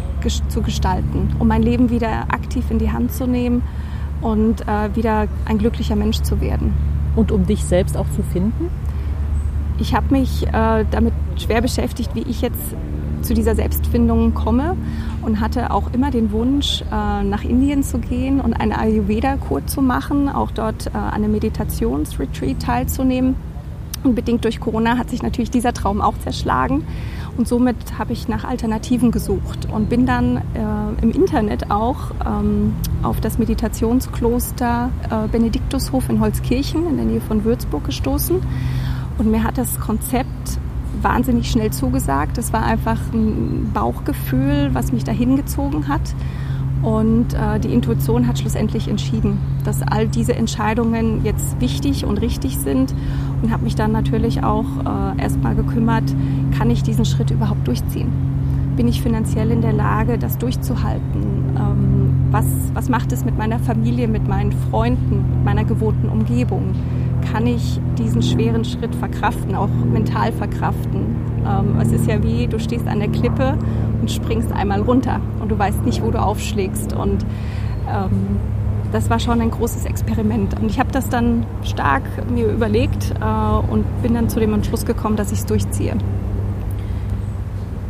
zu 0.50 0.62
gestalten, 0.62 1.36
um 1.39 1.48
mein 1.48 1.63
Leben 1.63 1.89
wieder 1.89 2.25
aktiv 2.29 2.70
in 2.70 2.77
die 2.77 2.91
Hand 2.91 3.12
zu 3.12 3.25
nehmen 3.25 3.63
und 4.22 4.67
äh, 4.67 4.96
wieder 4.96 5.27
ein 5.46 5.58
glücklicher 5.58 5.96
Mensch 5.96 6.22
zu 6.22 6.41
werden. 6.41 6.74
Und 7.15 7.31
um 7.31 7.46
dich 7.46 7.63
selbst 7.63 7.98
auch 7.98 8.10
zu 8.12 8.22
finden? 8.22 8.70
Ich 9.79 9.96
habe 9.96 10.13
mich 10.13 10.46
äh, 10.48 10.86
damit 10.91 11.13
schwer 11.38 11.62
beschäftigt, 11.62 12.13
wie 12.13 12.22
ich 12.22 12.41
jetzt 12.41 12.75
zu 13.22 13.34
dieser 13.34 13.55
Selbstfindung 13.55 14.34
komme 14.34 14.75
und 15.21 15.39
hatte 15.39 15.71
auch 15.71 15.93
immer 15.93 16.11
den 16.11 16.31
Wunsch, 16.31 16.81
äh, 16.81 17.23
nach 17.23 17.43
Indien 17.43 17.83
zu 17.83 17.99
gehen 17.99 18.41
und 18.41 18.53
eine 18.53 18.79
Ayurveda-Kur 18.79 19.65
zu 19.67 19.81
machen, 19.81 20.29
auch 20.29 20.51
dort 20.51 20.87
äh, 20.87 20.89
an 20.91 21.13
einem 21.13 21.31
Meditationsretreat 21.31 22.59
teilzunehmen. 22.61 23.35
Und 24.03 24.15
bedingt 24.15 24.43
durch 24.45 24.59
Corona 24.59 24.97
hat 24.97 25.11
sich 25.11 25.21
natürlich 25.21 25.51
dieser 25.51 25.73
Traum 25.73 26.01
auch 26.01 26.17
zerschlagen. 26.17 26.85
Und 27.37 27.47
somit 27.47 27.75
habe 27.97 28.13
ich 28.13 28.27
nach 28.27 28.43
Alternativen 28.43 29.11
gesucht 29.11 29.67
und 29.71 29.89
bin 29.89 30.05
dann 30.05 30.37
äh, 30.37 31.01
im 31.01 31.11
Internet 31.11 31.71
auch 31.71 32.11
ähm, 32.25 32.73
auf 33.03 33.21
das 33.21 33.37
Meditationskloster 33.37 34.89
äh, 35.09 35.27
Benediktushof 35.27 36.09
in 36.09 36.19
Holzkirchen 36.19 36.87
in 36.87 36.97
der 36.97 37.05
Nähe 37.05 37.21
von 37.21 37.43
Würzburg 37.45 37.85
gestoßen. 37.85 38.41
Und 39.17 39.29
mir 39.29 39.43
hat 39.43 39.57
das 39.57 39.79
Konzept 39.79 40.30
wahnsinnig 41.03 41.50
schnell 41.50 41.72
zugesagt. 41.72 42.38
Es 42.38 42.53
war 42.53 42.63
einfach 42.63 43.00
ein 43.13 43.72
Bauchgefühl, 43.74 44.70
was 44.74 44.91
mich 44.91 45.03
dahin 45.03 45.36
gezogen 45.36 45.88
hat. 45.88 46.01
Und 46.81 47.36
äh, 47.36 47.60
die 47.60 47.72
Intuition 47.72 48.27
hat 48.27 48.39
schlussendlich 48.39 48.88
entschieden, 48.88 49.38
dass 49.63 49.84
all 49.84 50.08
diese 50.08 50.36
Entscheidungen 50.36 51.24
jetzt 51.24 51.62
wichtig 51.62 52.05
und 52.05 52.17
richtig 52.17 52.58
sind. 52.58 52.93
Und 53.41 53.51
habe 53.51 53.63
mich 53.63 53.75
dann 53.75 53.91
natürlich 53.91 54.43
auch 54.43 54.65
äh, 54.65 55.22
erstmal 55.22 55.55
gekümmert, 55.55 56.03
kann 56.58 56.72
ich 56.72 56.81
diesen 56.81 57.05
Schritt 57.05 57.29
überhaupt 57.29 57.67
durchziehen? 57.67 58.12
Bin 58.75 58.88
ich 58.88 59.01
finanziell 59.01 59.51
in 59.51 59.62
der 59.62 59.74
Lage, 59.74 60.17
das 60.17 60.39
durchzuhalten? 60.39 61.55
Ähm, 61.55 62.15
was, 62.31 62.46
was 62.74 62.89
macht 62.89 63.12
es 63.12 63.25
mit 63.25 63.38
meiner 63.38 63.60
Familie, 63.60 64.08
mit 64.08 64.27
meinen 64.27 64.51
Freunden, 64.51 65.17
mit 65.36 65.46
meiner 65.46 65.65
gewohnten 65.65 66.10
Umgebung? 66.10 66.74
Kann 67.21 67.47
ich 67.47 67.79
diesen 67.97 68.21
schweren 68.21 68.65
Schritt 68.65 68.95
verkraften, 68.95 69.55
auch 69.55 69.69
mental 69.69 70.31
verkraften. 70.31 71.15
Ähm, 71.45 71.79
es 71.79 71.91
ist 71.91 72.07
ja 72.07 72.21
wie, 72.23 72.47
du 72.47 72.59
stehst 72.59 72.87
an 72.87 72.99
der 72.99 73.09
Klippe 73.09 73.57
und 73.99 74.11
springst 74.11 74.51
einmal 74.51 74.81
runter 74.81 75.21
und 75.39 75.49
du 75.49 75.57
weißt 75.57 75.83
nicht, 75.85 76.03
wo 76.03 76.11
du 76.11 76.21
aufschlägst. 76.21 76.93
Und 76.93 77.25
ähm, 77.89 78.39
das 78.91 79.09
war 79.09 79.19
schon 79.19 79.41
ein 79.41 79.51
großes 79.51 79.85
Experiment. 79.85 80.59
Und 80.59 80.69
ich 80.69 80.79
habe 80.79 80.91
das 80.91 81.09
dann 81.09 81.45
stark 81.63 82.03
mir 82.29 82.47
überlegt 82.47 83.13
äh, 83.21 83.71
und 83.71 83.85
bin 84.01 84.13
dann 84.13 84.29
zu 84.29 84.39
dem 84.39 84.53
Entschluss 84.53 84.85
gekommen, 84.85 85.15
dass 85.15 85.31
ich 85.31 85.39
es 85.39 85.45
durchziehe. 85.45 85.95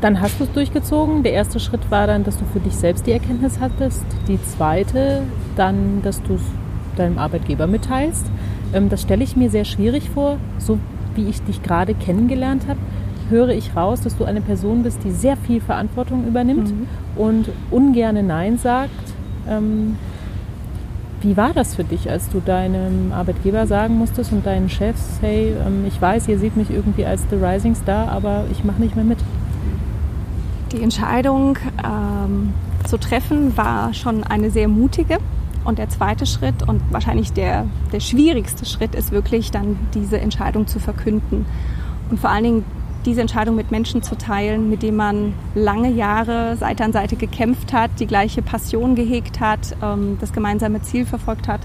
Dann 0.01 0.19
hast 0.19 0.39
du 0.39 0.45
es 0.45 0.51
durchgezogen. 0.51 1.23
Der 1.23 1.33
erste 1.33 1.59
Schritt 1.59 1.91
war 1.91 2.07
dann, 2.07 2.23
dass 2.23 2.37
du 2.37 2.45
für 2.51 2.59
dich 2.59 2.73
selbst 2.73 3.05
die 3.05 3.11
Erkenntnis 3.11 3.59
hattest. 3.59 4.03
Die 4.27 4.41
zweite, 4.41 5.23
dann, 5.55 6.01
dass 6.01 6.21
du 6.23 6.35
es 6.35 6.41
deinem 6.97 7.17
Arbeitgeber 7.17 7.67
mitteilst. 7.67 8.25
Ähm, 8.73 8.89
das 8.89 9.01
stelle 9.01 9.23
ich 9.23 9.35
mir 9.35 9.49
sehr 9.49 9.65
schwierig 9.65 10.09
vor. 10.09 10.37
So 10.57 10.79
wie 11.15 11.27
ich 11.27 11.41
dich 11.43 11.61
gerade 11.61 11.93
kennengelernt 11.93 12.63
habe, 12.67 12.79
höre 13.29 13.49
ich 13.49 13.75
raus, 13.75 14.01
dass 14.01 14.17
du 14.17 14.25
eine 14.25 14.41
Person 14.41 14.83
bist, 14.83 15.03
die 15.03 15.11
sehr 15.11 15.37
viel 15.37 15.61
Verantwortung 15.61 16.27
übernimmt 16.27 16.69
mhm. 16.69 16.87
und 17.15 17.49
ungerne 17.69 18.23
Nein 18.23 18.57
sagt. 18.57 18.91
Ähm, 19.47 19.97
wie 21.21 21.37
war 21.37 21.53
das 21.53 21.75
für 21.75 21.83
dich, 21.83 22.09
als 22.09 22.29
du 22.29 22.39
deinem 22.39 23.11
Arbeitgeber 23.13 23.67
sagen 23.67 23.95
musstest 23.97 24.31
und 24.31 24.45
deinen 24.45 24.69
Chefs, 24.69 25.19
hey, 25.21 25.53
ähm, 25.65 25.85
ich 25.87 26.01
weiß, 26.01 26.27
ihr 26.27 26.39
seht 26.39 26.57
mich 26.57 26.71
irgendwie 26.71 27.05
als 27.05 27.23
The 27.29 27.35
Rising 27.35 27.75
Star, 27.75 28.09
aber 28.09 28.45
ich 28.51 28.63
mache 28.63 28.81
nicht 28.81 28.95
mehr 28.95 29.05
mit? 29.05 29.19
Die 30.71 30.81
Entscheidung 30.81 31.57
ähm, 31.83 32.53
zu 32.87 32.97
treffen 32.97 33.55
war 33.55 33.93
schon 33.93 34.23
eine 34.23 34.49
sehr 34.49 34.67
mutige. 34.67 35.17
Und 35.63 35.77
der 35.77 35.89
zweite 35.89 36.25
Schritt 36.25 36.67
und 36.67 36.81
wahrscheinlich 36.91 37.33
der, 37.33 37.67
der 37.91 37.99
schwierigste 37.99 38.65
Schritt 38.65 38.95
ist 38.95 39.11
wirklich 39.11 39.51
dann 39.51 39.77
diese 39.93 40.19
Entscheidung 40.19 40.67
zu 40.67 40.79
verkünden. 40.79 41.45
Und 42.09 42.19
vor 42.19 42.29
allen 42.29 42.43
Dingen 42.43 42.65
diese 43.05 43.21
Entscheidung 43.21 43.55
mit 43.55 43.71
Menschen 43.71 44.03
zu 44.03 44.15
teilen, 44.17 44.69
mit 44.69 44.83
denen 44.83 44.97
man 44.97 45.33
lange 45.55 45.89
Jahre 45.89 46.55
Seite 46.57 46.83
an 46.83 46.93
Seite 46.93 47.15
gekämpft 47.15 47.73
hat, 47.73 47.91
die 47.99 48.07
gleiche 48.07 48.41
Passion 48.41 48.95
gehegt 48.95 49.39
hat, 49.39 49.75
ähm, 49.81 50.17
das 50.19 50.33
gemeinsame 50.33 50.81
Ziel 50.81 51.05
verfolgt 51.05 51.47
hat. 51.47 51.61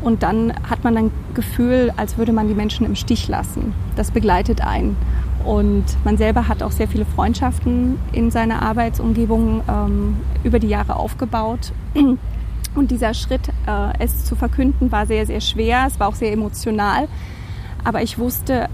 Und 0.00 0.22
dann 0.22 0.52
hat 0.68 0.84
man 0.84 0.96
ein 0.96 1.10
Gefühl, 1.34 1.92
als 1.96 2.18
würde 2.18 2.32
man 2.32 2.48
die 2.48 2.54
Menschen 2.54 2.84
im 2.84 2.94
Stich 2.94 3.28
lassen. 3.28 3.72
Das 3.96 4.10
begleitet 4.10 4.60
einen. 4.60 4.96
Und 5.44 5.84
man 6.04 6.16
selber 6.16 6.48
hat 6.48 6.62
auch 6.62 6.72
sehr 6.72 6.88
viele 6.88 7.04
Freundschaften 7.04 7.98
in 8.12 8.30
seiner 8.30 8.62
Arbeitsumgebung 8.62 9.62
ähm, 9.68 10.16
über 10.42 10.58
die 10.58 10.68
Jahre 10.68 10.96
aufgebaut. 10.96 11.72
Und 12.74 12.90
dieser 12.90 13.14
Schritt, 13.14 13.48
äh, 13.66 13.92
es 13.98 14.24
zu 14.24 14.34
verkünden, 14.34 14.90
war 14.90 15.06
sehr, 15.06 15.26
sehr 15.26 15.40
schwer. 15.40 15.84
Es 15.86 16.00
war 16.00 16.08
auch 16.08 16.14
sehr 16.14 16.32
emotional. 16.32 17.08
Aber 17.84 18.02
ich 18.02 18.18
wusste, 18.18 18.68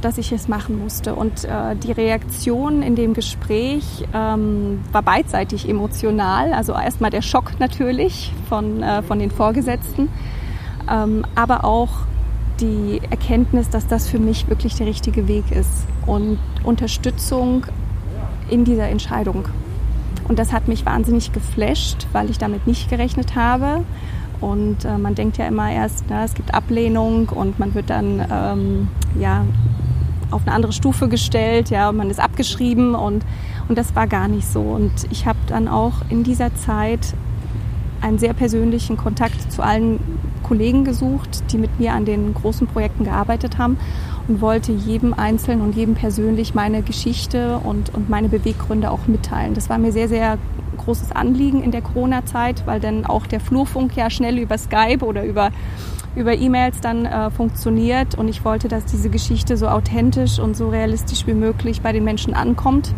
dass 0.00 0.18
ich 0.18 0.32
es 0.32 0.48
machen 0.48 0.78
musste. 0.78 1.14
Und 1.14 1.44
äh, 1.44 1.76
die 1.76 1.92
Reaktion 1.92 2.82
in 2.82 2.96
dem 2.96 3.14
Gespräch 3.14 4.04
ähm, 4.14 4.80
war 4.92 5.02
beidseitig 5.02 5.68
emotional. 5.68 6.52
Also 6.52 6.72
erstmal 6.72 7.10
der 7.10 7.22
Schock 7.22 7.58
natürlich 7.58 8.32
von, 8.48 8.82
äh, 8.82 9.02
von 9.02 9.18
den 9.18 9.30
Vorgesetzten, 9.30 10.08
ähm, 10.90 11.24
aber 11.34 11.64
auch 11.64 11.90
die 12.60 13.00
Erkenntnis, 13.10 13.70
dass 13.70 13.86
das 13.86 14.08
für 14.08 14.18
mich 14.18 14.48
wirklich 14.48 14.74
der 14.74 14.86
richtige 14.86 15.28
Weg 15.28 15.50
ist 15.50 15.86
und 16.06 16.38
Unterstützung 16.62 17.66
in 18.50 18.64
dieser 18.64 18.88
Entscheidung. 18.88 19.44
Und 20.30 20.38
das 20.38 20.52
hat 20.52 20.68
mich 20.68 20.86
wahnsinnig 20.86 21.32
geflasht, 21.32 22.06
weil 22.12 22.30
ich 22.30 22.38
damit 22.38 22.68
nicht 22.68 22.88
gerechnet 22.88 23.34
habe. 23.34 23.82
Und 24.40 24.84
äh, 24.84 24.96
man 24.96 25.16
denkt 25.16 25.38
ja 25.38 25.48
immer 25.48 25.72
erst, 25.72 26.04
na, 26.08 26.22
es 26.22 26.34
gibt 26.34 26.54
Ablehnung 26.54 27.28
und 27.30 27.58
man 27.58 27.74
wird 27.74 27.90
dann 27.90 28.24
ähm, 28.30 28.88
ja, 29.18 29.44
auf 30.30 30.42
eine 30.46 30.54
andere 30.54 30.72
Stufe 30.72 31.08
gestellt, 31.08 31.70
ja, 31.70 31.88
und 31.88 31.96
man 31.96 32.10
ist 32.10 32.20
abgeschrieben 32.20 32.94
und, 32.94 33.24
und 33.68 33.76
das 33.76 33.96
war 33.96 34.06
gar 34.06 34.28
nicht 34.28 34.46
so. 34.46 34.60
Und 34.60 34.92
ich 35.10 35.26
habe 35.26 35.40
dann 35.48 35.66
auch 35.66 35.94
in 36.10 36.22
dieser 36.22 36.54
Zeit 36.54 37.12
einen 38.00 38.18
sehr 38.18 38.32
persönlichen 38.32 38.96
Kontakt 38.96 39.50
zu 39.50 39.62
allen 39.62 39.98
Kollegen 40.44 40.84
gesucht, 40.84 41.42
die 41.50 41.58
mit 41.58 41.80
mir 41.80 41.92
an 41.92 42.04
den 42.04 42.34
großen 42.34 42.68
Projekten 42.68 43.02
gearbeitet 43.02 43.58
haben 43.58 43.78
und 44.30 44.40
wollte 44.40 44.70
jedem 44.70 45.12
Einzelnen 45.12 45.60
und 45.60 45.74
jedem 45.74 45.96
persönlich 45.96 46.54
meine 46.54 46.82
Geschichte 46.82 47.58
und, 47.58 47.92
und 47.92 48.08
meine 48.08 48.28
Beweggründe 48.28 48.92
auch 48.92 49.08
mitteilen. 49.08 49.54
Das 49.54 49.68
war 49.68 49.76
mir 49.76 49.90
sehr, 49.90 50.08
sehr 50.08 50.38
großes 50.76 51.10
Anliegen 51.10 51.64
in 51.64 51.72
der 51.72 51.82
Corona-Zeit, 51.82 52.62
weil 52.64 52.78
dann 52.78 53.04
auch 53.04 53.26
der 53.26 53.40
Flurfunk 53.40 53.96
ja 53.96 54.08
schnell 54.08 54.38
über 54.38 54.56
Skype 54.56 55.04
oder 55.04 55.24
über 55.24 55.50
über 56.16 56.34
E-Mails 56.34 56.80
dann 56.80 57.06
äh, 57.06 57.30
funktioniert 57.30 58.16
und 58.18 58.26
ich 58.26 58.44
wollte, 58.44 58.66
dass 58.66 58.84
diese 58.84 59.10
Geschichte 59.10 59.56
so 59.56 59.68
authentisch 59.68 60.40
und 60.40 60.56
so 60.56 60.68
realistisch 60.68 61.24
wie 61.28 61.34
möglich 61.34 61.82
bei 61.82 61.92
den 61.92 62.02
Menschen 62.02 62.34
ankommt 62.34 62.92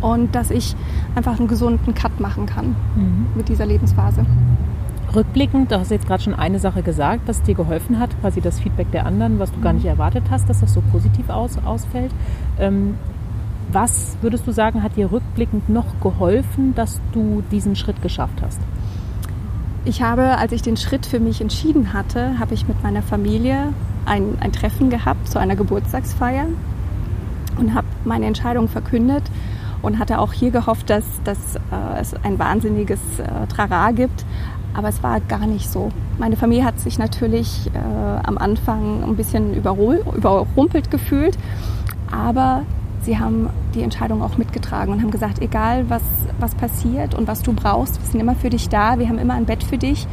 und 0.00 0.34
dass 0.34 0.50
ich 0.50 0.74
einfach 1.14 1.38
einen 1.38 1.46
gesunden 1.46 1.94
Cut 1.94 2.18
machen 2.18 2.46
kann 2.46 2.74
mhm. 2.96 3.26
mit 3.36 3.48
dieser 3.48 3.64
Lebensphase. 3.64 4.26
Rückblickend, 5.14 5.70
du 5.70 5.78
hast 5.78 5.90
jetzt 5.90 6.06
gerade 6.06 6.22
schon 6.22 6.34
eine 6.34 6.58
Sache 6.58 6.82
gesagt, 6.82 7.22
was 7.26 7.42
dir 7.42 7.54
geholfen 7.54 7.98
hat, 7.98 8.10
quasi 8.20 8.40
das 8.40 8.60
Feedback 8.60 8.90
der 8.90 9.06
anderen, 9.06 9.38
was 9.38 9.52
du 9.52 9.60
gar 9.60 9.72
nicht 9.72 9.86
erwartet 9.86 10.24
hast, 10.30 10.48
dass 10.48 10.60
das 10.60 10.74
so 10.74 10.82
positiv 10.92 11.30
aus, 11.30 11.58
ausfällt. 11.64 12.12
Ähm, 12.58 12.94
was 13.72 14.16
würdest 14.20 14.46
du 14.46 14.52
sagen, 14.52 14.82
hat 14.82 14.96
dir 14.96 15.10
rückblickend 15.10 15.68
noch 15.68 16.00
geholfen, 16.00 16.74
dass 16.74 17.00
du 17.12 17.42
diesen 17.50 17.76
Schritt 17.76 18.02
geschafft 18.02 18.40
hast? 18.42 18.60
Ich 19.84 20.02
habe, 20.02 20.38
als 20.38 20.52
ich 20.52 20.62
den 20.62 20.76
Schritt 20.76 21.06
für 21.06 21.20
mich 21.20 21.40
entschieden 21.40 21.92
hatte, 21.92 22.38
habe 22.38 22.54
ich 22.54 22.66
mit 22.66 22.82
meiner 22.82 23.02
Familie 23.02 23.72
ein, 24.04 24.36
ein 24.40 24.52
Treffen 24.52 24.90
gehabt 24.90 25.28
zu 25.28 25.38
einer 25.38 25.56
Geburtstagsfeier 25.56 26.46
und 27.58 27.74
habe 27.74 27.86
meine 28.04 28.26
Entscheidung 28.26 28.68
verkündet 28.68 29.22
und 29.82 29.98
hatte 29.98 30.18
auch 30.18 30.32
hier 30.32 30.50
gehofft, 30.50 30.90
dass, 30.90 31.04
dass 31.24 31.56
äh, 31.56 32.00
es 32.00 32.14
ein 32.24 32.38
wahnsinniges 32.38 32.98
äh, 33.18 33.46
Trara 33.46 33.92
gibt. 33.92 34.24
Aber 34.76 34.88
es 34.88 35.02
war 35.02 35.20
gar 35.20 35.46
nicht 35.46 35.70
so. 35.70 35.90
Meine 36.18 36.36
Familie 36.36 36.64
hat 36.64 36.78
sich 36.78 36.98
natürlich 36.98 37.70
äh, 37.72 38.26
am 38.26 38.36
Anfang 38.36 39.02
ein 39.02 39.16
bisschen 39.16 39.54
überrumpelt 39.54 40.90
gefühlt, 40.90 41.38
aber 42.12 42.62
sie 43.00 43.18
haben 43.18 43.48
die 43.74 43.82
Entscheidung 43.82 44.22
auch 44.22 44.36
mitgetragen 44.36 44.92
und 44.92 45.00
haben 45.00 45.10
gesagt, 45.10 45.40
egal 45.40 45.88
was, 45.88 46.02
was 46.38 46.54
passiert 46.54 47.14
und 47.14 47.26
was 47.26 47.42
du 47.42 47.54
brauchst, 47.54 47.98
wir 48.00 48.06
sind 48.06 48.20
immer 48.20 48.34
für 48.34 48.50
dich 48.50 48.68
da, 48.68 48.98
wir 48.98 49.08
haben 49.08 49.18
immer 49.18 49.34
ein 49.34 49.46
Bett 49.46 49.64
für 49.64 49.78
dich, 49.78 50.06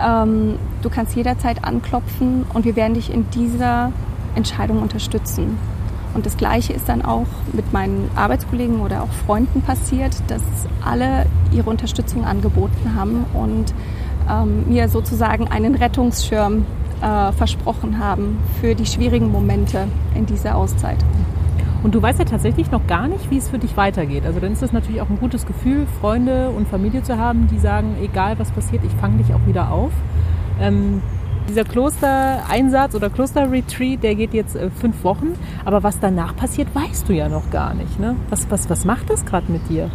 ähm, 0.00 0.60
du 0.82 0.90
kannst 0.90 1.16
jederzeit 1.16 1.64
anklopfen 1.64 2.44
und 2.54 2.64
wir 2.64 2.76
werden 2.76 2.94
dich 2.94 3.12
in 3.12 3.28
dieser 3.30 3.90
Entscheidung 4.36 4.80
unterstützen. 4.80 5.58
Und 6.14 6.26
das 6.26 6.36
Gleiche 6.36 6.72
ist 6.72 6.88
dann 6.88 7.02
auch 7.02 7.26
mit 7.52 7.72
meinen 7.72 8.08
Arbeitskollegen 8.14 8.80
oder 8.80 9.02
auch 9.02 9.12
Freunden 9.26 9.62
passiert, 9.62 10.14
dass 10.28 10.42
alle 10.84 11.26
ihre 11.50 11.68
Unterstützung 11.68 12.24
angeboten 12.24 12.94
haben 12.94 13.24
und 13.34 13.74
ähm, 14.30 14.64
mir 14.68 14.88
sozusagen 14.88 15.48
einen 15.48 15.74
Rettungsschirm 15.74 16.66
äh, 17.00 17.32
versprochen 17.32 17.98
haben 17.98 18.38
für 18.60 18.74
die 18.74 18.86
schwierigen 18.86 19.30
Momente 19.30 19.88
in 20.14 20.26
dieser 20.26 20.56
Auszeit. 20.56 20.98
Und 21.82 21.94
du 21.94 22.00
weißt 22.00 22.18
ja 22.18 22.24
tatsächlich 22.24 22.70
noch 22.70 22.86
gar 22.86 23.08
nicht, 23.08 23.30
wie 23.30 23.36
es 23.36 23.50
für 23.50 23.58
dich 23.58 23.76
weitergeht. 23.76 24.24
Also 24.24 24.40
dann 24.40 24.52
ist 24.52 24.62
es 24.62 24.72
natürlich 24.72 25.02
auch 25.02 25.10
ein 25.10 25.20
gutes 25.20 25.44
Gefühl, 25.44 25.86
Freunde 26.00 26.48
und 26.48 26.66
Familie 26.66 27.02
zu 27.02 27.18
haben, 27.18 27.46
die 27.48 27.58
sagen, 27.58 27.96
egal 28.02 28.38
was 28.38 28.50
passiert, 28.52 28.82
ich 28.84 28.92
fange 28.92 29.18
dich 29.18 29.34
auch 29.34 29.46
wieder 29.46 29.70
auf. 29.70 29.92
Ähm, 30.60 31.02
dieser 31.46 31.64
Klostereinsatz 31.64 32.94
oder 32.94 33.10
Klosterretreat, 33.10 34.02
der 34.02 34.14
geht 34.14 34.32
jetzt 34.32 34.56
äh, 34.56 34.70
fünf 34.70 35.04
Wochen. 35.04 35.34
Aber 35.66 35.82
was 35.82 36.00
danach 36.00 36.34
passiert, 36.34 36.74
weißt 36.74 37.06
du 37.06 37.12
ja 37.12 37.28
noch 37.28 37.50
gar 37.50 37.74
nicht. 37.74 38.00
Ne? 38.00 38.16
Was, 38.30 38.50
was, 38.50 38.70
was 38.70 38.86
macht 38.86 39.10
das 39.10 39.26
gerade 39.26 39.52
mit 39.52 39.68
dir? 39.68 39.90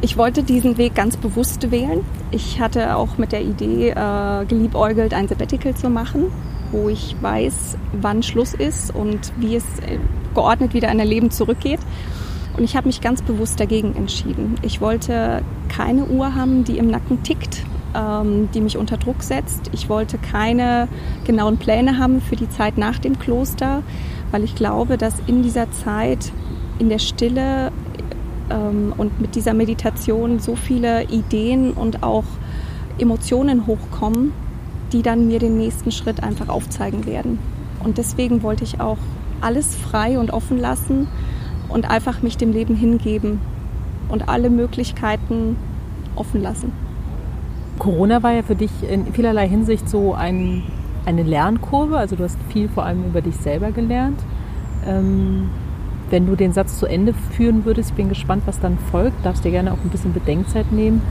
Ich 0.00 0.16
wollte 0.16 0.44
diesen 0.44 0.78
Weg 0.78 0.94
ganz 0.94 1.16
bewusst 1.16 1.72
wählen. 1.72 2.04
Ich 2.30 2.60
hatte 2.60 2.94
auch 2.94 3.18
mit 3.18 3.32
der 3.32 3.42
Idee 3.42 3.90
äh, 3.90 4.44
geliebäugelt, 4.46 5.12
ein 5.12 5.26
Sabbatical 5.26 5.74
zu 5.74 5.90
machen, 5.90 6.26
wo 6.70 6.88
ich 6.88 7.16
weiß, 7.20 7.76
wann 8.00 8.22
Schluss 8.22 8.54
ist 8.54 8.94
und 8.94 9.32
wie 9.38 9.56
es 9.56 9.64
äh, 9.80 9.98
geordnet 10.34 10.72
wieder 10.72 10.92
in 10.92 11.00
ein 11.00 11.08
Leben 11.08 11.32
zurückgeht. 11.32 11.80
Und 12.56 12.62
ich 12.62 12.76
habe 12.76 12.86
mich 12.86 13.00
ganz 13.00 13.22
bewusst 13.22 13.58
dagegen 13.58 13.96
entschieden. 13.96 14.54
Ich 14.62 14.80
wollte 14.80 15.42
keine 15.68 16.04
Uhr 16.04 16.36
haben, 16.36 16.62
die 16.62 16.78
im 16.78 16.90
Nacken 16.90 17.24
tickt, 17.24 17.64
ähm, 17.96 18.48
die 18.54 18.60
mich 18.60 18.76
unter 18.76 18.98
Druck 18.98 19.24
setzt. 19.24 19.68
Ich 19.72 19.88
wollte 19.88 20.16
keine 20.18 20.86
genauen 21.24 21.56
Pläne 21.56 21.98
haben 21.98 22.20
für 22.20 22.36
die 22.36 22.48
Zeit 22.48 22.78
nach 22.78 23.00
dem 23.00 23.18
Kloster, 23.18 23.82
weil 24.30 24.44
ich 24.44 24.54
glaube, 24.54 24.96
dass 24.96 25.14
in 25.26 25.42
dieser 25.42 25.72
Zeit, 25.72 26.30
in 26.78 26.88
der 26.88 27.00
Stille 27.00 27.72
ähm, 28.50 28.92
und 28.96 29.20
mit 29.20 29.34
dieser 29.34 29.54
Meditation 29.54 30.38
so 30.38 30.56
viele 30.56 31.04
Ideen 31.04 31.72
und 31.72 32.02
auch 32.02 32.24
Emotionen 32.98 33.66
hochkommen, 33.66 34.32
die 34.92 35.02
dann 35.02 35.26
mir 35.26 35.38
den 35.38 35.56
nächsten 35.56 35.92
Schritt 35.92 36.22
einfach 36.22 36.48
aufzeigen 36.48 37.06
werden. 37.06 37.38
Und 37.84 37.98
deswegen 37.98 38.42
wollte 38.42 38.64
ich 38.64 38.80
auch 38.80 38.98
alles 39.40 39.76
frei 39.76 40.18
und 40.18 40.32
offen 40.32 40.58
lassen 40.58 41.06
und 41.68 41.88
einfach 41.90 42.22
mich 42.22 42.36
dem 42.36 42.52
Leben 42.52 42.74
hingeben 42.74 43.40
und 44.08 44.28
alle 44.28 44.50
Möglichkeiten 44.50 45.56
offen 46.16 46.42
lassen. 46.42 46.72
Corona 47.78 48.22
war 48.22 48.32
ja 48.32 48.42
für 48.42 48.56
dich 48.56 48.70
in 48.88 49.12
vielerlei 49.12 49.48
Hinsicht 49.48 49.88
so 49.88 50.14
ein, 50.14 50.64
eine 51.06 51.22
Lernkurve. 51.22 51.96
Also 51.96 52.16
du 52.16 52.24
hast 52.24 52.38
viel 52.48 52.68
vor 52.68 52.84
allem 52.84 53.04
über 53.04 53.20
dich 53.20 53.36
selber 53.36 53.70
gelernt. 53.70 54.18
Ähm, 54.86 55.48
wenn 56.10 56.26
du 56.26 56.36
den 56.36 56.52
Satz 56.52 56.78
zu 56.78 56.86
Ende 56.86 57.12
führen 57.12 57.64
würdest, 57.64 57.90
ich 57.90 57.96
bin 57.96 58.08
gespannt, 58.08 58.42
was 58.46 58.60
dann 58.60 58.78
folgt, 58.90 59.24
darfst 59.24 59.44
dir 59.44 59.50
gerne 59.50 59.72
auch 59.72 59.78
ein 59.84 59.90
bisschen 59.90 60.12
Bedenkzeit 60.12 60.72
nehmen. 60.72 61.02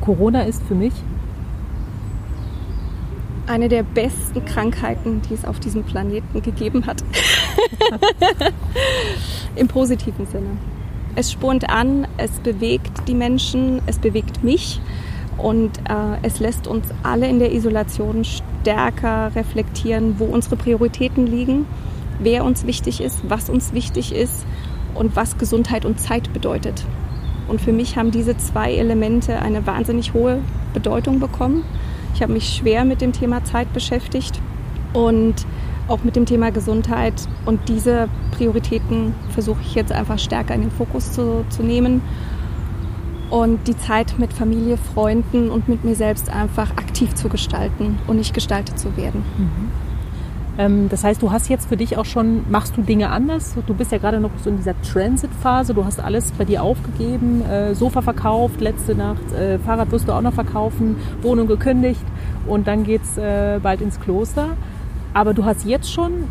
Corona 0.00 0.42
ist 0.42 0.62
für 0.64 0.74
mich 0.74 0.92
eine 3.46 3.68
der 3.68 3.82
besten 3.82 4.44
Krankheiten, 4.44 5.20
die 5.28 5.34
es 5.34 5.44
auf 5.44 5.60
diesem 5.60 5.82
Planeten 5.82 6.42
gegeben 6.42 6.86
hat. 6.86 7.02
Im 9.56 9.68
positiven 9.68 10.26
Sinne. 10.26 10.56
Es 11.14 11.30
spornt 11.30 11.68
an, 11.68 12.06
es 12.16 12.30
bewegt 12.40 13.06
die 13.06 13.14
Menschen, 13.14 13.82
es 13.86 13.98
bewegt 13.98 14.42
mich 14.42 14.80
und 15.36 15.78
äh, 15.80 16.18
es 16.22 16.40
lässt 16.40 16.66
uns 16.66 16.86
alle 17.02 17.28
in 17.28 17.38
der 17.38 17.52
Isolation 17.52 18.24
stärker 18.24 19.34
reflektieren, 19.34 20.18
wo 20.18 20.24
unsere 20.24 20.56
Prioritäten 20.56 21.26
liegen, 21.26 21.66
wer 22.22 22.44
uns 22.44 22.66
wichtig 22.66 23.00
ist, 23.00 23.20
was 23.28 23.50
uns 23.50 23.72
wichtig 23.72 24.14
ist 24.14 24.44
und 24.94 25.16
was 25.16 25.38
Gesundheit 25.38 25.84
und 25.84 26.00
Zeit 26.00 26.32
bedeutet. 26.32 26.84
Und 27.48 27.60
für 27.60 27.72
mich 27.72 27.96
haben 27.96 28.10
diese 28.10 28.36
zwei 28.36 28.72
Elemente 28.72 29.40
eine 29.40 29.66
wahnsinnig 29.66 30.14
hohe 30.14 30.38
Bedeutung 30.72 31.20
bekommen. 31.20 31.64
Ich 32.14 32.22
habe 32.22 32.32
mich 32.32 32.48
schwer 32.48 32.84
mit 32.84 33.00
dem 33.00 33.12
Thema 33.12 33.44
Zeit 33.44 33.72
beschäftigt 33.72 34.40
und 34.92 35.46
auch 35.88 36.04
mit 36.04 36.16
dem 36.16 36.26
Thema 36.26 36.50
Gesundheit. 36.50 37.14
Und 37.44 37.68
diese 37.68 38.08
Prioritäten 38.32 39.14
versuche 39.30 39.60
ich 39.62 39.74
jetzt 39.74 39.92
einfach 39.92 40.18
stärker 40.18 40.54
in 40.54 40.62
den 40.62 40.70
Fokus 40.70 41.12
zu, 41.12 41.44
zu 41.50 41.62
nehmen 41.62 42.02
und 43.30 43.66
die 43.66 43.76
Zeit 43.76 44.18
mit 44.18 44.32
Familie, 44.32 44.76
Freunden 44.76 45.50
und 45.50 45.68
mit 45.68 45.84
mir 45.84 45.94
selbst 45.94 46.30
einfach 46.30 46.70
aktiv 46.72 47.14
zu 47.14 47.28
gestalten 47.28 47.98
und 48.06 48.16
nicht 48.16 48.34
gestaltet 48.34 48.78
zu 48.78 48.96
werden. 48.96 49.24
Mhm. 49.38 49.70
Ähm, 50.58 50.88
das 50.88 51.04
heißt, 51.04 51.22
du 51.22 51.32
hast 51.32 51.48
jetzt 51.48 51.68
für 51.68 51.76
dich 51.76 51.96
auch 51.96 52.04
schon, 52.04 52.50
machst 52.50 52.76
du 52.76 52.82
Dinge 52.82 53.10
anders? 53.10 53.54
Du 53.66 53.74
bist 53.74 53.92
ja 53.92 53.98
gerade 53.98 54.20
noch 54.20 54.30
so 54.42 54.50
in 54.50 54.56
dieser 54.56 54.80
Transit-Phase, 54.82 55.74
du 55.74 55.84
hast 55.84 56.00
alles 56.00 56.30
bei 56.32 56.44
dir 56.44 56.62
aufgegeben, 56.62 57.42
äh, 57.42 57.74
Sofa 57.74 58.02
verkauft 58.02 58.60
letzte 58.60 58.94
Nacht, 58.94 59.32
äh, 59.32 59.58
Fahrrad 59.58 59.90
wirst 59.90 60.08
du 60.08 60.12
auch 60.12 60.20
noch 60.20 60.34
verkaufen, 60.34 60.96
Wohnung 61.22 61.46
gekündigt 61.46 62.04
und 62.46 62.66
dann 62.66 62.84
geht's 62.84 63.16
äh, 63.16 63.60
bald 63.62 63.80
ins 63.80 63.98
Kloster. 64.00 64.48
Aber 65.14 65.34
du 65.34 65.44
hast 65.44 65.64
jetzt 65.64 65.92
schon 65.92 66.28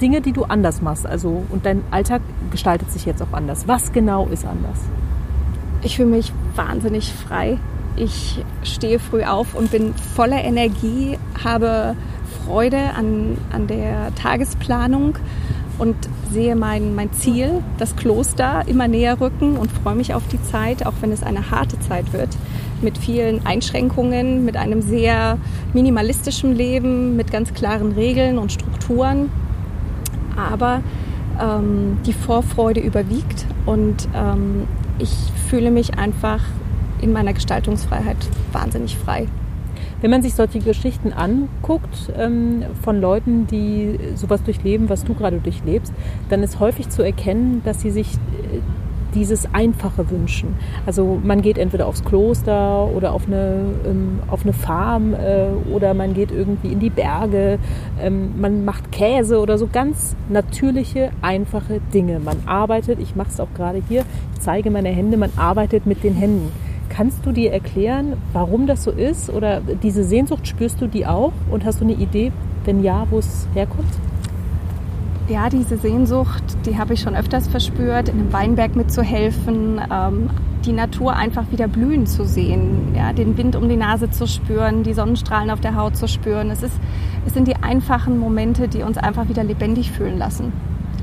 Dinge, 0.00 0.20
die 0.20 0.32
du 0.32 0.44
anders 0.44 0.82
machst, 0.82 1.06
also 1.06 1.42
und 1.48 1.64
dein 1.64 1.82
Alltag 1.90 2.20
gestaltet 2.50 2.90
sich 2.90 3.04
jetzt 3.04 3.22
auch 3.22 3.32
anders. 3.32 3.66
Was 3.66 3.92
genau 3.92 4.26
ist 4.26 4.44
anders? 4.44 4.78
Ich 5.82 5.96
fühle 5.96 6.08
mich 6.08 6.32
wahnsinnig 6.54 7.12
frei. 7.12 7.58
Ich 7.96 8.44
stehe 8.62 8.98
früh 8.98 9.24
auf 9.24 9.54
und 9.54 9.70
bin 9.70 9.94
voller 9.94 10.42
Energie, 10.44 11.18
habe 11.42 11.96
Freude 12.46 12.94
an, 12.96 13.36
an 13.52 13.66
der 13.66 14.14
Tagesplanung 14.14 15.18
und 15.78 15.96
sehe 16.32 16.56
mein, 16.56 16.94
mein 16.94 17.12
Ziel, 17.12 17.62
das 17.78 17.96
Kloster, 17.96 18.62
immer 18.66 18.88
näher 18.88 19.20
rücken 19.20 19.56
und 19.56 19.70
freue 19.70 19.94
mich 19.94 20.14
auf 20.14 20.26
die 20.28 20.42
Zeit, 20.42 20.86
auch 20.86 20.94
wenn 21.00 21.12
es 21.12 21.22
eine 21.22 21.50
harte 21.50 21.78
Zeit 21.80 22.12
wird, 22.12 22.30
mit 22.80 22.98
vielen 22.98 23.44
Einschränkungen, 23.44 24.44
mit 24.44 24.56
einem 24.56 24.80
sehr 24.80 25.38
minimalistischen 25.72 26.54
Leben, 26.54 27.16
mit 27.16 27.30
ganz 27.30 27.52
klaren 27.52 27.92
Regeln 27.92 28.38
und 28.38 28.52
Strukturen. 28.52 29.30
Aber 30.36 30.82
ähm, 31.40 31.98
die 32.06 32.12
Vorfreude 32.12 32.80
überwiegt 32.80 33.46
und 33.66 34.08
ähm, 34.14 34.66
ich 34.98 35.14
fühle 35.48 35.70
mich 35.70 35.98
einfach 35.98 36.40
in 37.00 37.12
meiner 37.12 37.32
Gestaltungsfreiheit 37.32 38.16
wahnsinnig 38.52 38.96
frei. 38.96 39.26
Wenn 40.00 40.10
man 40.10 40.22
sich 40.22 40.34
solche 40.34 40.58
Geschichten 40.58 41.12
anguckt 41.12 42.12
ähm, 42.16 42.64
von 42.82 43.00
Leuten, 43.00 43.46
die 43.46 43.98
sowas 44.14 44.42
durchleben, 44.42 44.88
was 44.88 45.04
du 45.04 45.14
gerade 45.14 45.38
durchlebst, 45.38 45.92
dann 46.28 46.42
ist 46.42 46.60
häufig 46.60 46.90
zu 46.90 47.02
erkennen, 47.02 47.62
dass 47.64 47.80
sie 47.80 47.90
sich 47.90 48.14
äh, 48.14 48.60
dieses 49.16 49.52
Einfache 49.54 50.10
wünschen. 50.10 50.54
Also 50.84 51.18
man 51.24 51.40
geht 51.40 51.58
entweder 51.58 51.86
aufs 51.86 52.04
Kloster 52.04 52.86
oder 52.94 53.12
auf 53.12 53.26
eine, 53.26 53.64
ähm, 53.86 54.20
auf 54.28 54.42
eine 54.42 54.52
Farm 54.52 55.14
äh, 55.14 55.48
oder 55.72 55.94
man 55.94 56.14
geht 56.14 56.30
irgendwie 56.30 56.68
in 56.68 56.80
die 56.80 56.90
Berge, 56.90 57.58
ähm, 58.00 58.38
man 58.38 58.64
macht 58.64 58.92
Käse 58.92 59.40
oder 59.40 59.58
so 59.58 59.68
ganz 59.72 60.14
natürliche, 60.28 61.10
einfache 61.22 61.80
Dinge. 61.94 62.20
Man 62.20 62.36
arbeitet, 62.46 63.00
ich 63.00 63.16
mache 63.16 63.30
es 63.30 63.40
auch 63.40 63.52
gerade 63.54 63.82
hier, 63.88 64.04
ich 64.34 64.40
zeige 64.40 64.70
meine 64.70 64.90
Hände, 64.90 65.16
man 65.16 65.30
arbeitet 65.36 65.86
mit 65.86 66.04
den 66.04 66.14
Händen. 66.14 66.65
Kannst 66.96 67.26
du 67.26 67.32
dir 67.32 67.52
erklären, 67.52 68.14
warum 68.32 68.66
das 68.66 68.84
so 68.84 68.90
ist? 68.90 69.28
Oder 69.28 69.60
diese 69.60 70.02
Sehnsucht 70.02 70.48
spürst 70.48 70.80
du 70.80 70.86
die 70.86 71.04
auch? 71.04 71.34
Und 71.50 71.66
hast 71.66 71.82
du 71.82 71.84
eine 71.84 71.92
Idee, 71.92 72.32
wenn 72.64 72.82
ja, 72.82 73.06
wo 73.10 73.18
es 73.18 73.46
herkommt? 73.52 73.92
Ja, 75.28 75.50
diese 75.50 75.76
Sehnsucht, 75.76 76.42
die 76.64 76.78
habe 76.78 76.94
ich 76.94 77.00
schon 77.00 77.14
öfters 77.14 77.48
verspürt, 77.48 78.08
in 78.08 78.18
einem 78.18 78.32
Weinberg 78.32 78.76
mitzuhelfen, 78.76 79.78
ähm, 79.92 80.30
die 80.64 80.72
Natur 80.72 81.14
einfach 81.14 81.44
wieder 81.50 81.68
blühen 81.68 82.06
zu 82.06 82.24
sehen, 82.24 82.94
ja, 82.96 83.12
den 83.12 83.36
Wind 83.36 83.56
um 83.56 83.68
die 83.68 83.76
Nase 83.76 84.10
zu 84.10 84.26
spüren, 84.26 84.82
die 84.82 84.94
Sonnenstrahlen 84.94 85.50
auf 85.50 85.60
der 85.60 85.76
Haut 85.76 85.98
zu 85.98 86.08
spüren. 86.08 86.50
Es, 86.50 86.62
ist, 86.62 86.80
es 87.26 87.34
sind 87.34 87.46
die 87.46 87.56
einfachen 87.56 88.18
Momente, 88.18 88.68
die 88.68 88.82
uns 88.82 88.96
einfach 88.96 89.28
wieder 89.28 89.44
lebendig 89.44 89.92
fühlen 89.92 90.16
lassen. 90.16 90.50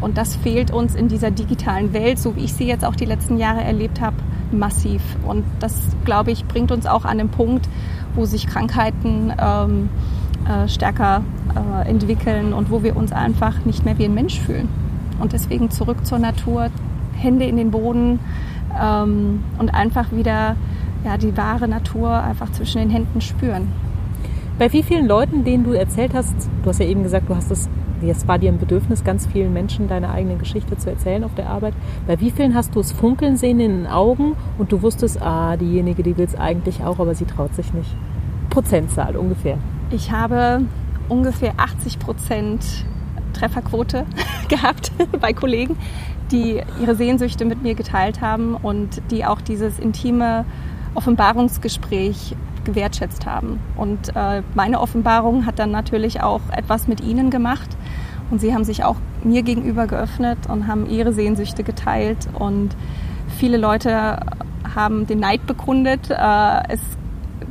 Und 0.04 0.18
das 0.18 0.36
fehlt 0.36 0.72
uns 0.72 0.96
in 0.96 1.08
dieser 1.08 1.32
digitalen 1.32 1.94
Welt, 1.94 2.20
so 2.20 2.36
wie 2.36 2.42
ich 2.42 2.54
sie 2.54 2.66
jetzt 2.66 2.84
auch 2.86 2.96
die 2.96 3.06
letzten 3.06 3.38
Jahre 3.38 3.64
erlebt 3.64 4.02
habe, 4.02 4.18
massiv. 4.52 5.02
Und 5.26 5.44
das, 5.60 5.82
glaube 6.06 6.32
ich, 6.32 6.46
bringt 6.46 6.72
uns 6.72 6.86
auch 6.86 7.06
an 7.06 7.18
den 7.18 7.30
Punkt, 7.30 7.68
wo 8.14 8.26
sich 8.26 8.46
Krankheiten 8.48 9.34
ähm, 9.40 9.90
äh, 10.46 10.68
stärker 10.68 11.24
äh, 11.56 11.90
entwickeln 11.90 12.54
und 12.54 12.70
wo 12.70 12.84
wir 12.84 12.96
uns 12.96 13.12
einfach 13.12 13.66
nicht 13.66 13.86
mehr 13.86 13.98
wie 13.98 14.06
ein 14.06 14.14
Mensch 14.14 14.40
fühlen. 14.40 14.68
Und 15.20 15.34
deswegen 15.34 15.72
zurück 15.72 16.06
zur 16.06 16.20
Natur, 16.20 16.70
Hände 17.16 17.46
in 17.46 17.56
den 17.56 17.72
Boden 17.72 18.20
ähm, 18.80 19.44
und 19.58 19.74
einfach 19.74 20.12
wieder 20.12 20.58
ja, 21.06 21.18
die 21.18 21.36
wahre 21.38 21.68
Natur 21.68 22.12
einfach 22.12 22.52
zwischen 22.52 22.80
den 22.80 22.90
Händen 22.90 23.22
spüren. 23.22 23.72
Bei 24.60 24.72
wie 24.72 24.84
vielen 24.84 25.08
Leuten, 25.08 25.44
denen 25.44 25.64
du 25.64 25.72
erzählt 25.74 26.14
hast, 26.14 26.36
du 26.62 26.70
hast 26.70 26.80
ja 26.80 26.86
eben 26.86 27.04
gesagt, 27.04 27.30
du 27.30 27.36
hast 27.36 27.52
es, 27.52 27.70
es 28.10 28.28
war 28.28 28.40
dir 28.40 28.52
ein 28.52 28.60
Bedürfnis, 28.60 29.04
ganz 29.04 29.28
vielen 29.28 29.54
Menschen 29.54 29.88
deine 29.88 30.12
eigene 30.12 30.36
Geschichte 30.36 30.78
zu 30.78 30.90
erzählen 30.90 31.24
auf 31.24 31.36
der 31.36 31.50
Arbeit. 31.50 31.74
Bei 32.08 32.20
wie 32.20 32.32
vielen 32.32 32.56
hast 32.56 32.76
du 32.76 32.80
es 32.80 32.92
funkeln 32.92 33.38
sehen 33.38 33.60
in 33.60 33.84
den 33.84 33.88
Augen 33.88 34.36
und 34.58 34.72
du 34.72 34.82
wusstest, 34.82 35.22
ah, 35.22 35.58
diejenige, 35.58 36.04
die 36.04 36.18
will 36.18 36.26
es 36.26 36.36
eigentlich 36.36 36.84
auch, 36.84 37.00
aber 37.00 37.16
sie 37.16 37.26
traut 37.26 37.54
sich 37.56 37.74
nicht? 37.74 37.96
Prozentzahl 38.50 39.16
ungefähr. 39.16 39.58
Ich 39.92 40.12
habe 40.12 40.62
ungefähr 41.10 41.54
80 41.58 42.00
Prozent 42.00 42.86
Trefferquote 43.34 44.06
gehabt 44.50 44.92
bei 45.20 45.34
Kollegen, 45.34 45.78
die 46.32 46.62
ihre 46.82 46.96
Sehnsüchte 46.96 47.46
mit 47.46 47.64
mir 47.64 47.76
geteilt 47.76 48.22
haben 48.22 48.56
und 48.56 49.02
die 49.12 49.26
auch 49.26 49.42
dieses 49.42 49.80
intime 49.80 50.46
Offenbarungsgespräch 50.96 52.36
gewertschätzt 52.64 53.26
haben. 53.26 53.60
Und 53.76 54.16
äh, 54.16 54.42
meine 54.56 54.80
Offenbarung 54.80 55.46
hat 55.46 55.60
dann 55.60 55.72
natürlich 55.72 56.22
auch 56.22 56.42
etwas 56.52 56.88
mit 56.88 57.02
ihnen 57.02 57.30
gemacht. 57.30 57.70
Und 58.34 58.40
sie 58.40 58.52
haben 58.52 58.64
sich 58.64 58.84
auch 58.84 58.96
mir 59.24 59.44
gegenüber 59.44 59.86
geöffnet 59.86 60.40
und 60.50 60.66
haben 60.66 60.90
ihre 60.90 61.14
Sehnsüchte 61.14 61.64
geteilt. 61.64 62.28
Und 62.34 62.76
viele 63.38 63.58
Leute 63.58 64.22
haben 64.74 65.06
den 65.06 65.20
Neid 65.20 65.46
bekundet, 65.46 66.10
äh, 66.10 66.64
es 66.68 66.80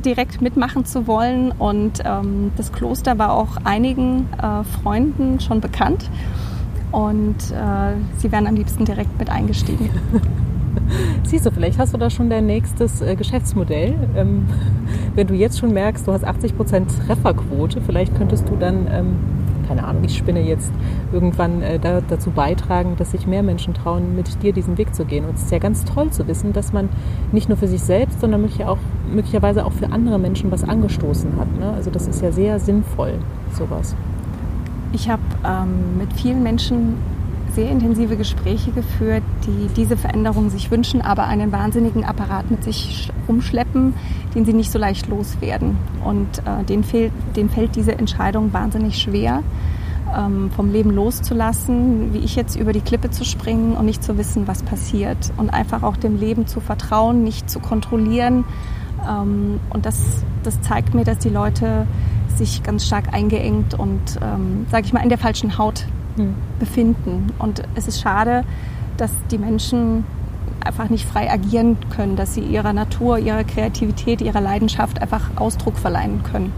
direkt 0.03 0.41
mitmachen 0.41 0.83
zu 0.83 1.07
wollen. 1.07 1.53
Und 1.53 2.03
ähm, 2.03 2.51
das 2.57 2.73
Kloster 2.73 3.17
war 3.17 3.31
auch 3.31 3.55
einigen 3.63 4.27
äh, 4.33 4.65
Freunden 4.81 5.39
schon 5.39 5.61
bekannt. 5.61 6.09
Und 6.91 7.37
äh, 7.37 7.93
sie 8.17 8.33
wären 8.33 8.45
am 8.45 8.55
liebsten 8.55 8.83
direkt 8.83 9.17
mit 9.17 9.29
eingestiegen. 9.29 9.89
Siehst 11.23 11.45
du, 11.45 11.51
vielleicht 11.51 11.79
hast 11.79 11.93
du 11.93 11.97
da 11.97 12.09
schon 12.09 12.29
dein 12.29 12.45
nächstes 12.45 13.01
äh, 13.01 13.15
Geschäftsmodell. 13.15 13.95
Ähm, 14.17 14.47
wenn 15.15 15.27
du 15.27 15.33
jetzt 15.33 15.59
schon 15.59 15.71
merkst, 15.71 16.05
du 16.05 16.11
hast 16.11 16.27
80% 16.27 17.05
Trefferquote, 17.07 17.79
vielleicht 17.79 18.17
könntest 18.17 18.49
du 18.49 18.57
dann, 18.57 18.87
ähm, 18.91 19.15
keine 19.67 19.85
Ahnung, 19.85 20.03
ich 20.03 20.17
spinne 20.17 20.41
jetzt, 20.41 20.71
irgendwann 21.11 21.61
äh, 21.61 21.79
da, 21.79 22.01
dazu 22.01 22.31
beitragen, 22.31 22.95
dass 22.97 23.11
sich 23.11 23.27
mehr 23.27 23.43
Menschen 23.43 23.73
trauen, 23.73 24.15
mit 24.15 24.41
dir 24.43 24.53
diesen 24.53 24.77
Weg 24.77 24.93
zu 24.95 25.05
gehen. 25.05 25.25
Und 25.25 25.35
es 25.35 25.43
ist 25.43 25.51
ja 25.51 25.59
ganz 25.59 25.85
toll 25.85 26.11
zu 26.11 26.27
wissen, 26.27 26.53
dass 26.53 26.73
man 26.73 26.89
nicht 27.31 27.49
nur 27.49 27.57
für 27.57 27.67
sich 27.67 27.81
selbst, 27.81 28.21
sondern 28.21 28.43
auch, 28.65 28.77
möglicherweise 29.11 29.65
auch 29.65 29.71
für 29.71 29.91
andere 29.91 30.19
Menschen 30.19 30.51
was 30.51 30.63
angestoßen 30.63 31.37
hat. 31.37 31.47
Ne? 31.59 31.71
Also 31.75 31.89
das 31.89 32.07
ist 32.07 32.21
ja 32.21 32.31
sehr 32.31 32.59
sinnvoll, 32.59 33.13
sowas. 33.51 33.95
Ich 34.91 35.09
habe 35.09 35.23
ähm, 35.45 35.97
mit 35.97 36.13
vielen 36.13 36.43
Menschen 36.43 36.95
sehr 37.55 37.69
intensive 37.69 38.17
Gespräche 38.17 38.71
geführt, 38.71 39.23
die 39.45 39.67
diese 39.75 39.97
Veränderung 39.97 40.49
sich 40.49 40.71
wünschen, 40.71 41.01
aber 41.01 41.25
einen 41.27 41.51
wahnsinnigen 41.51 42.03
Apparat 42.03 42.49
mit 42.49 42.63
sich 42.63 43.11
umschleppen, 43.27 43.93
den 44.35 44.45
sie 44.45 44.53
nicht 44.53 44.71
so 44.71 44.79
leicht 44.79 45.07
loswerden. 45.07 45.77
Und 46.03 46.39
äh, 46.39 46.63
denen, 46.63 46.83
fehlt, 46.83 47.11
denen 47.35 47.49
fällt 47.49 47.75
diese 47.75 47.97
Entscheidung 47.97 48.53
wahnsinnig 48.53 48.99
schwer, 48.99 49.43
ähm, 50.17 50.51
vom 50.55 50.71
Leben 50.71 50.91
loszulassen, 50.91 52.13
wie 52.13 52.19
ich 52.19 52.35
jetzt 52.35 52.55
über 52.55 52.73
die 52.73 52.81
Klippe 52.81 53.11
zu 53.11 53.23
springen 53.23 53.75
und 53.75 53.85
nicht 53.85 54.03
zu 54.03 54.17
wissen, 54.17 54.47
was 54.47 54.63
passiert. 54.63 55.31
Und 55.37 55.49
einfach 55.49 55.83
auch 55.83 55.97
dem 55.97 56.17
Leben 56.17 56.47
zu 56.47 56.59
vertrauen, 56.59 57.23
nicht 57.23 57.49
zu 57.49 57.59
kontrollieren. 57.59 58.45
Ähm, 59.07 59.59
und 59.69 59.85
das, 59.85 60.23
das 60.43 60.59
zeigt 60.61 60.93
mir, 60.93 61.03
dass 61.03 61.19
die 61.19 61.29
Leute 61.29 61.87
sich 62.35 62.63
ganz 62.63 62.85
stark 62.85 63.13
eingeengt 63.13 63.75
und, 63.75 64.01
ähm, 64.21 64.65
sage 64.71 64.85
ich 64.85 64.93
mal, 64.93 65.01
in 65.01 65.09
der 65.09 65.19
falschen 65.19 65.57
Haut 65.57 65.85
hm. 66.15 66.35
befinden. 66.59 67.31
Und 67.39 67.63
es 67.75 67.87
ist 67.87 68.01
schade, 68.01 68.43
dass 68.97 69.11
die 69.31 69.37
Menschen 69.37 70.05
einfach 70.63 70.89
nicht 70.89 71.05
frei 71.05 71.31
agieren 71.31 71.77
können, 71.95 72.15
dass 72.15 72.33
sie 72.33 72.41
ihrer 72.41 72.73
Natur, 72.73 73.17
ihrer 73.19 73.43
Kreativität, 73.43 74.21
ihrer 74.21 74.41
Leidenschaft 74.41 75.01
einfach 75.01 75.31
Ausdruck 75.35 75.77
verleihen 75.77 76.23
können. 76.23 76.53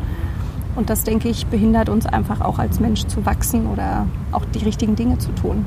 Und 0.75 0.89
das, 0.89 1.03
denke 1.03 1.29
ich, 1.29 1.45
behindert 1.47 1.89
uns 1.89 2.05
einfach 2.05 2.41
auch 2.41 2.59
als 2.59 2.79
Mensch 2.79 3.05
zu 3.05 3.25
wachsen 3.25 3.67
oder 3.67 4.07
auch 4.31 4.43
die 4.53 4.63
richtigen 4.63 4.95
Dinge 4.95 5.17
zu 5.17 5.31
tun. 5.31 5.65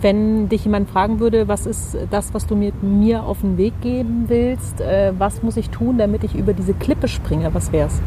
Wenn 0.00 0.48
dich 0.48 0.64
jemand 0.64 0.88
fragen 0.88 1.20
würde, 1.20 1.48
was 1.48 1.66
ist 1.66 1.96
das, 2.10 2.32
was 2.32 2.46
du 2.46 2.54
mit 2.54 2.82
mir 2.82 3.24
auf 3.24 3.40
den 3.40 3.56
Weg 3.56 3.80
geben 3.80 4.24
willst, 4.28 4.80
äh, 4.80 5.12
was 5.18 5.42
muss 5.42 5.56
ich 5.56 5.70
tun, 5.70 5.98
damit 5.98 6.22
ich 6.22 6.34
über 6.34 6.52
diese 6.52 6.74
Klippe 6.74 7.08
springe, 7.08 7.52
was 7.54 7.72
wär's? 7.72 8.00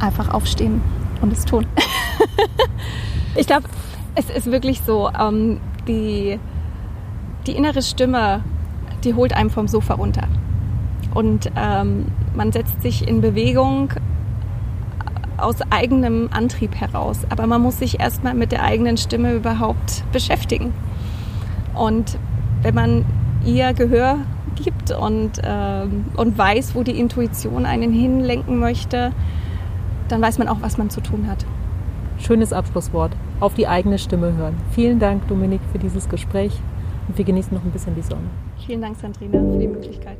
Einfach 0.00 0.32
aufstehen 0.32 0.80
und 1.20 1.32
es 1.32 1.44
tun. 1.44 1.66
ich 3.38 3.46
glaube, 3.46 3.68
es 4.16 4.28
ist 4.30 4.50
wirklich 4.50 4.80
so, 4.82 5.10
ähm, 5.18 5.60
die, 5.86 6.38
die 7.46 7.52
innere 7.52 7.82
Stimme, 7.82 8.42
die 9.04 9.14
holt 9.14 9.32
einem 9.32 9.50
vom 9.50 9.68
Sofa 9.68 9.94
runter. 9.94 10.26
Und 11.14 11.50
ähm, 11.56 12.06
man 12.34 12.50
setzt 12.52 12.82
sich 12.82 13.06
in 13.06 13.20
Bewegung 13.20 13.92
aus 15.36 15.56
eigenem 15.70 16.28
Antrieb 16.32 16.74
heraus. 16.74 17.20
Aber 17.30 17.46
man 17.46 17.62
muss 17.62 17.78
sich 17.78 18.00
erstmal 18.00 18.34
mit 18.34 18.50
der 18.50 18.64
eigenen 18.64 18.96
Stimme 18.96 19.32
überhaupt 19.32 20.04
beschäftigen. 20.12 20.74
Und 21.74 22.18
wenn 22.62 22.74
man 22.74 23.04
ihr 23.44 23.72
Gehör 23.72 24.18
gibt 24.56 24.90
und, 24.90 25.40
ähm, 25.44 26.06
und 26.16 26.36
weiß, 26.36 26.74
wo 26.74 26.82
die 26.82 26.98
Intuition 26.98 27.66
einen 27.66 27.92
hinlenken 27.92 28.58
möchte, 28.58 29.12
dann 30.08 30.20
weiß 30.20 30.38
man 30.38 30.48
auch, 30.48 30.60
was 30.60 30.76
man 30.76 30.90
zu 30.90 31.00
tun 31.00 31.28
hat. 31.28 31.46
Schönes 32.18 32.52
Abschlusswort. 32.52 33.12
Auf 33.40 33.54
die 33.54 33.68
eigene 33.68 33.98
Stimme 33.98 34.34
hören. 34.36 34.56
Vielen 34.72 34.98
Dank, 34.98 35.28
Dominik, 35.28 35.60
für 35.70 35.78
dieses 35.78 36.08
Gespräch 36.08 36.52
und 37.06 37.16
wir 37.16 37.24
genießen 37.24 37.54
noch 37.54 37.64
ein 37.64 37.70
bisschen 37.70 37.94
die 37.94 38.02
Sonne. 38.02 38.28
Vielen 38.66 38.82
Dank, 38.82 38.96
Sandrina, 38.96 39.38
für 39.38 39.58
die 39.58 39.68
Möglichkeit. 39.68 40.18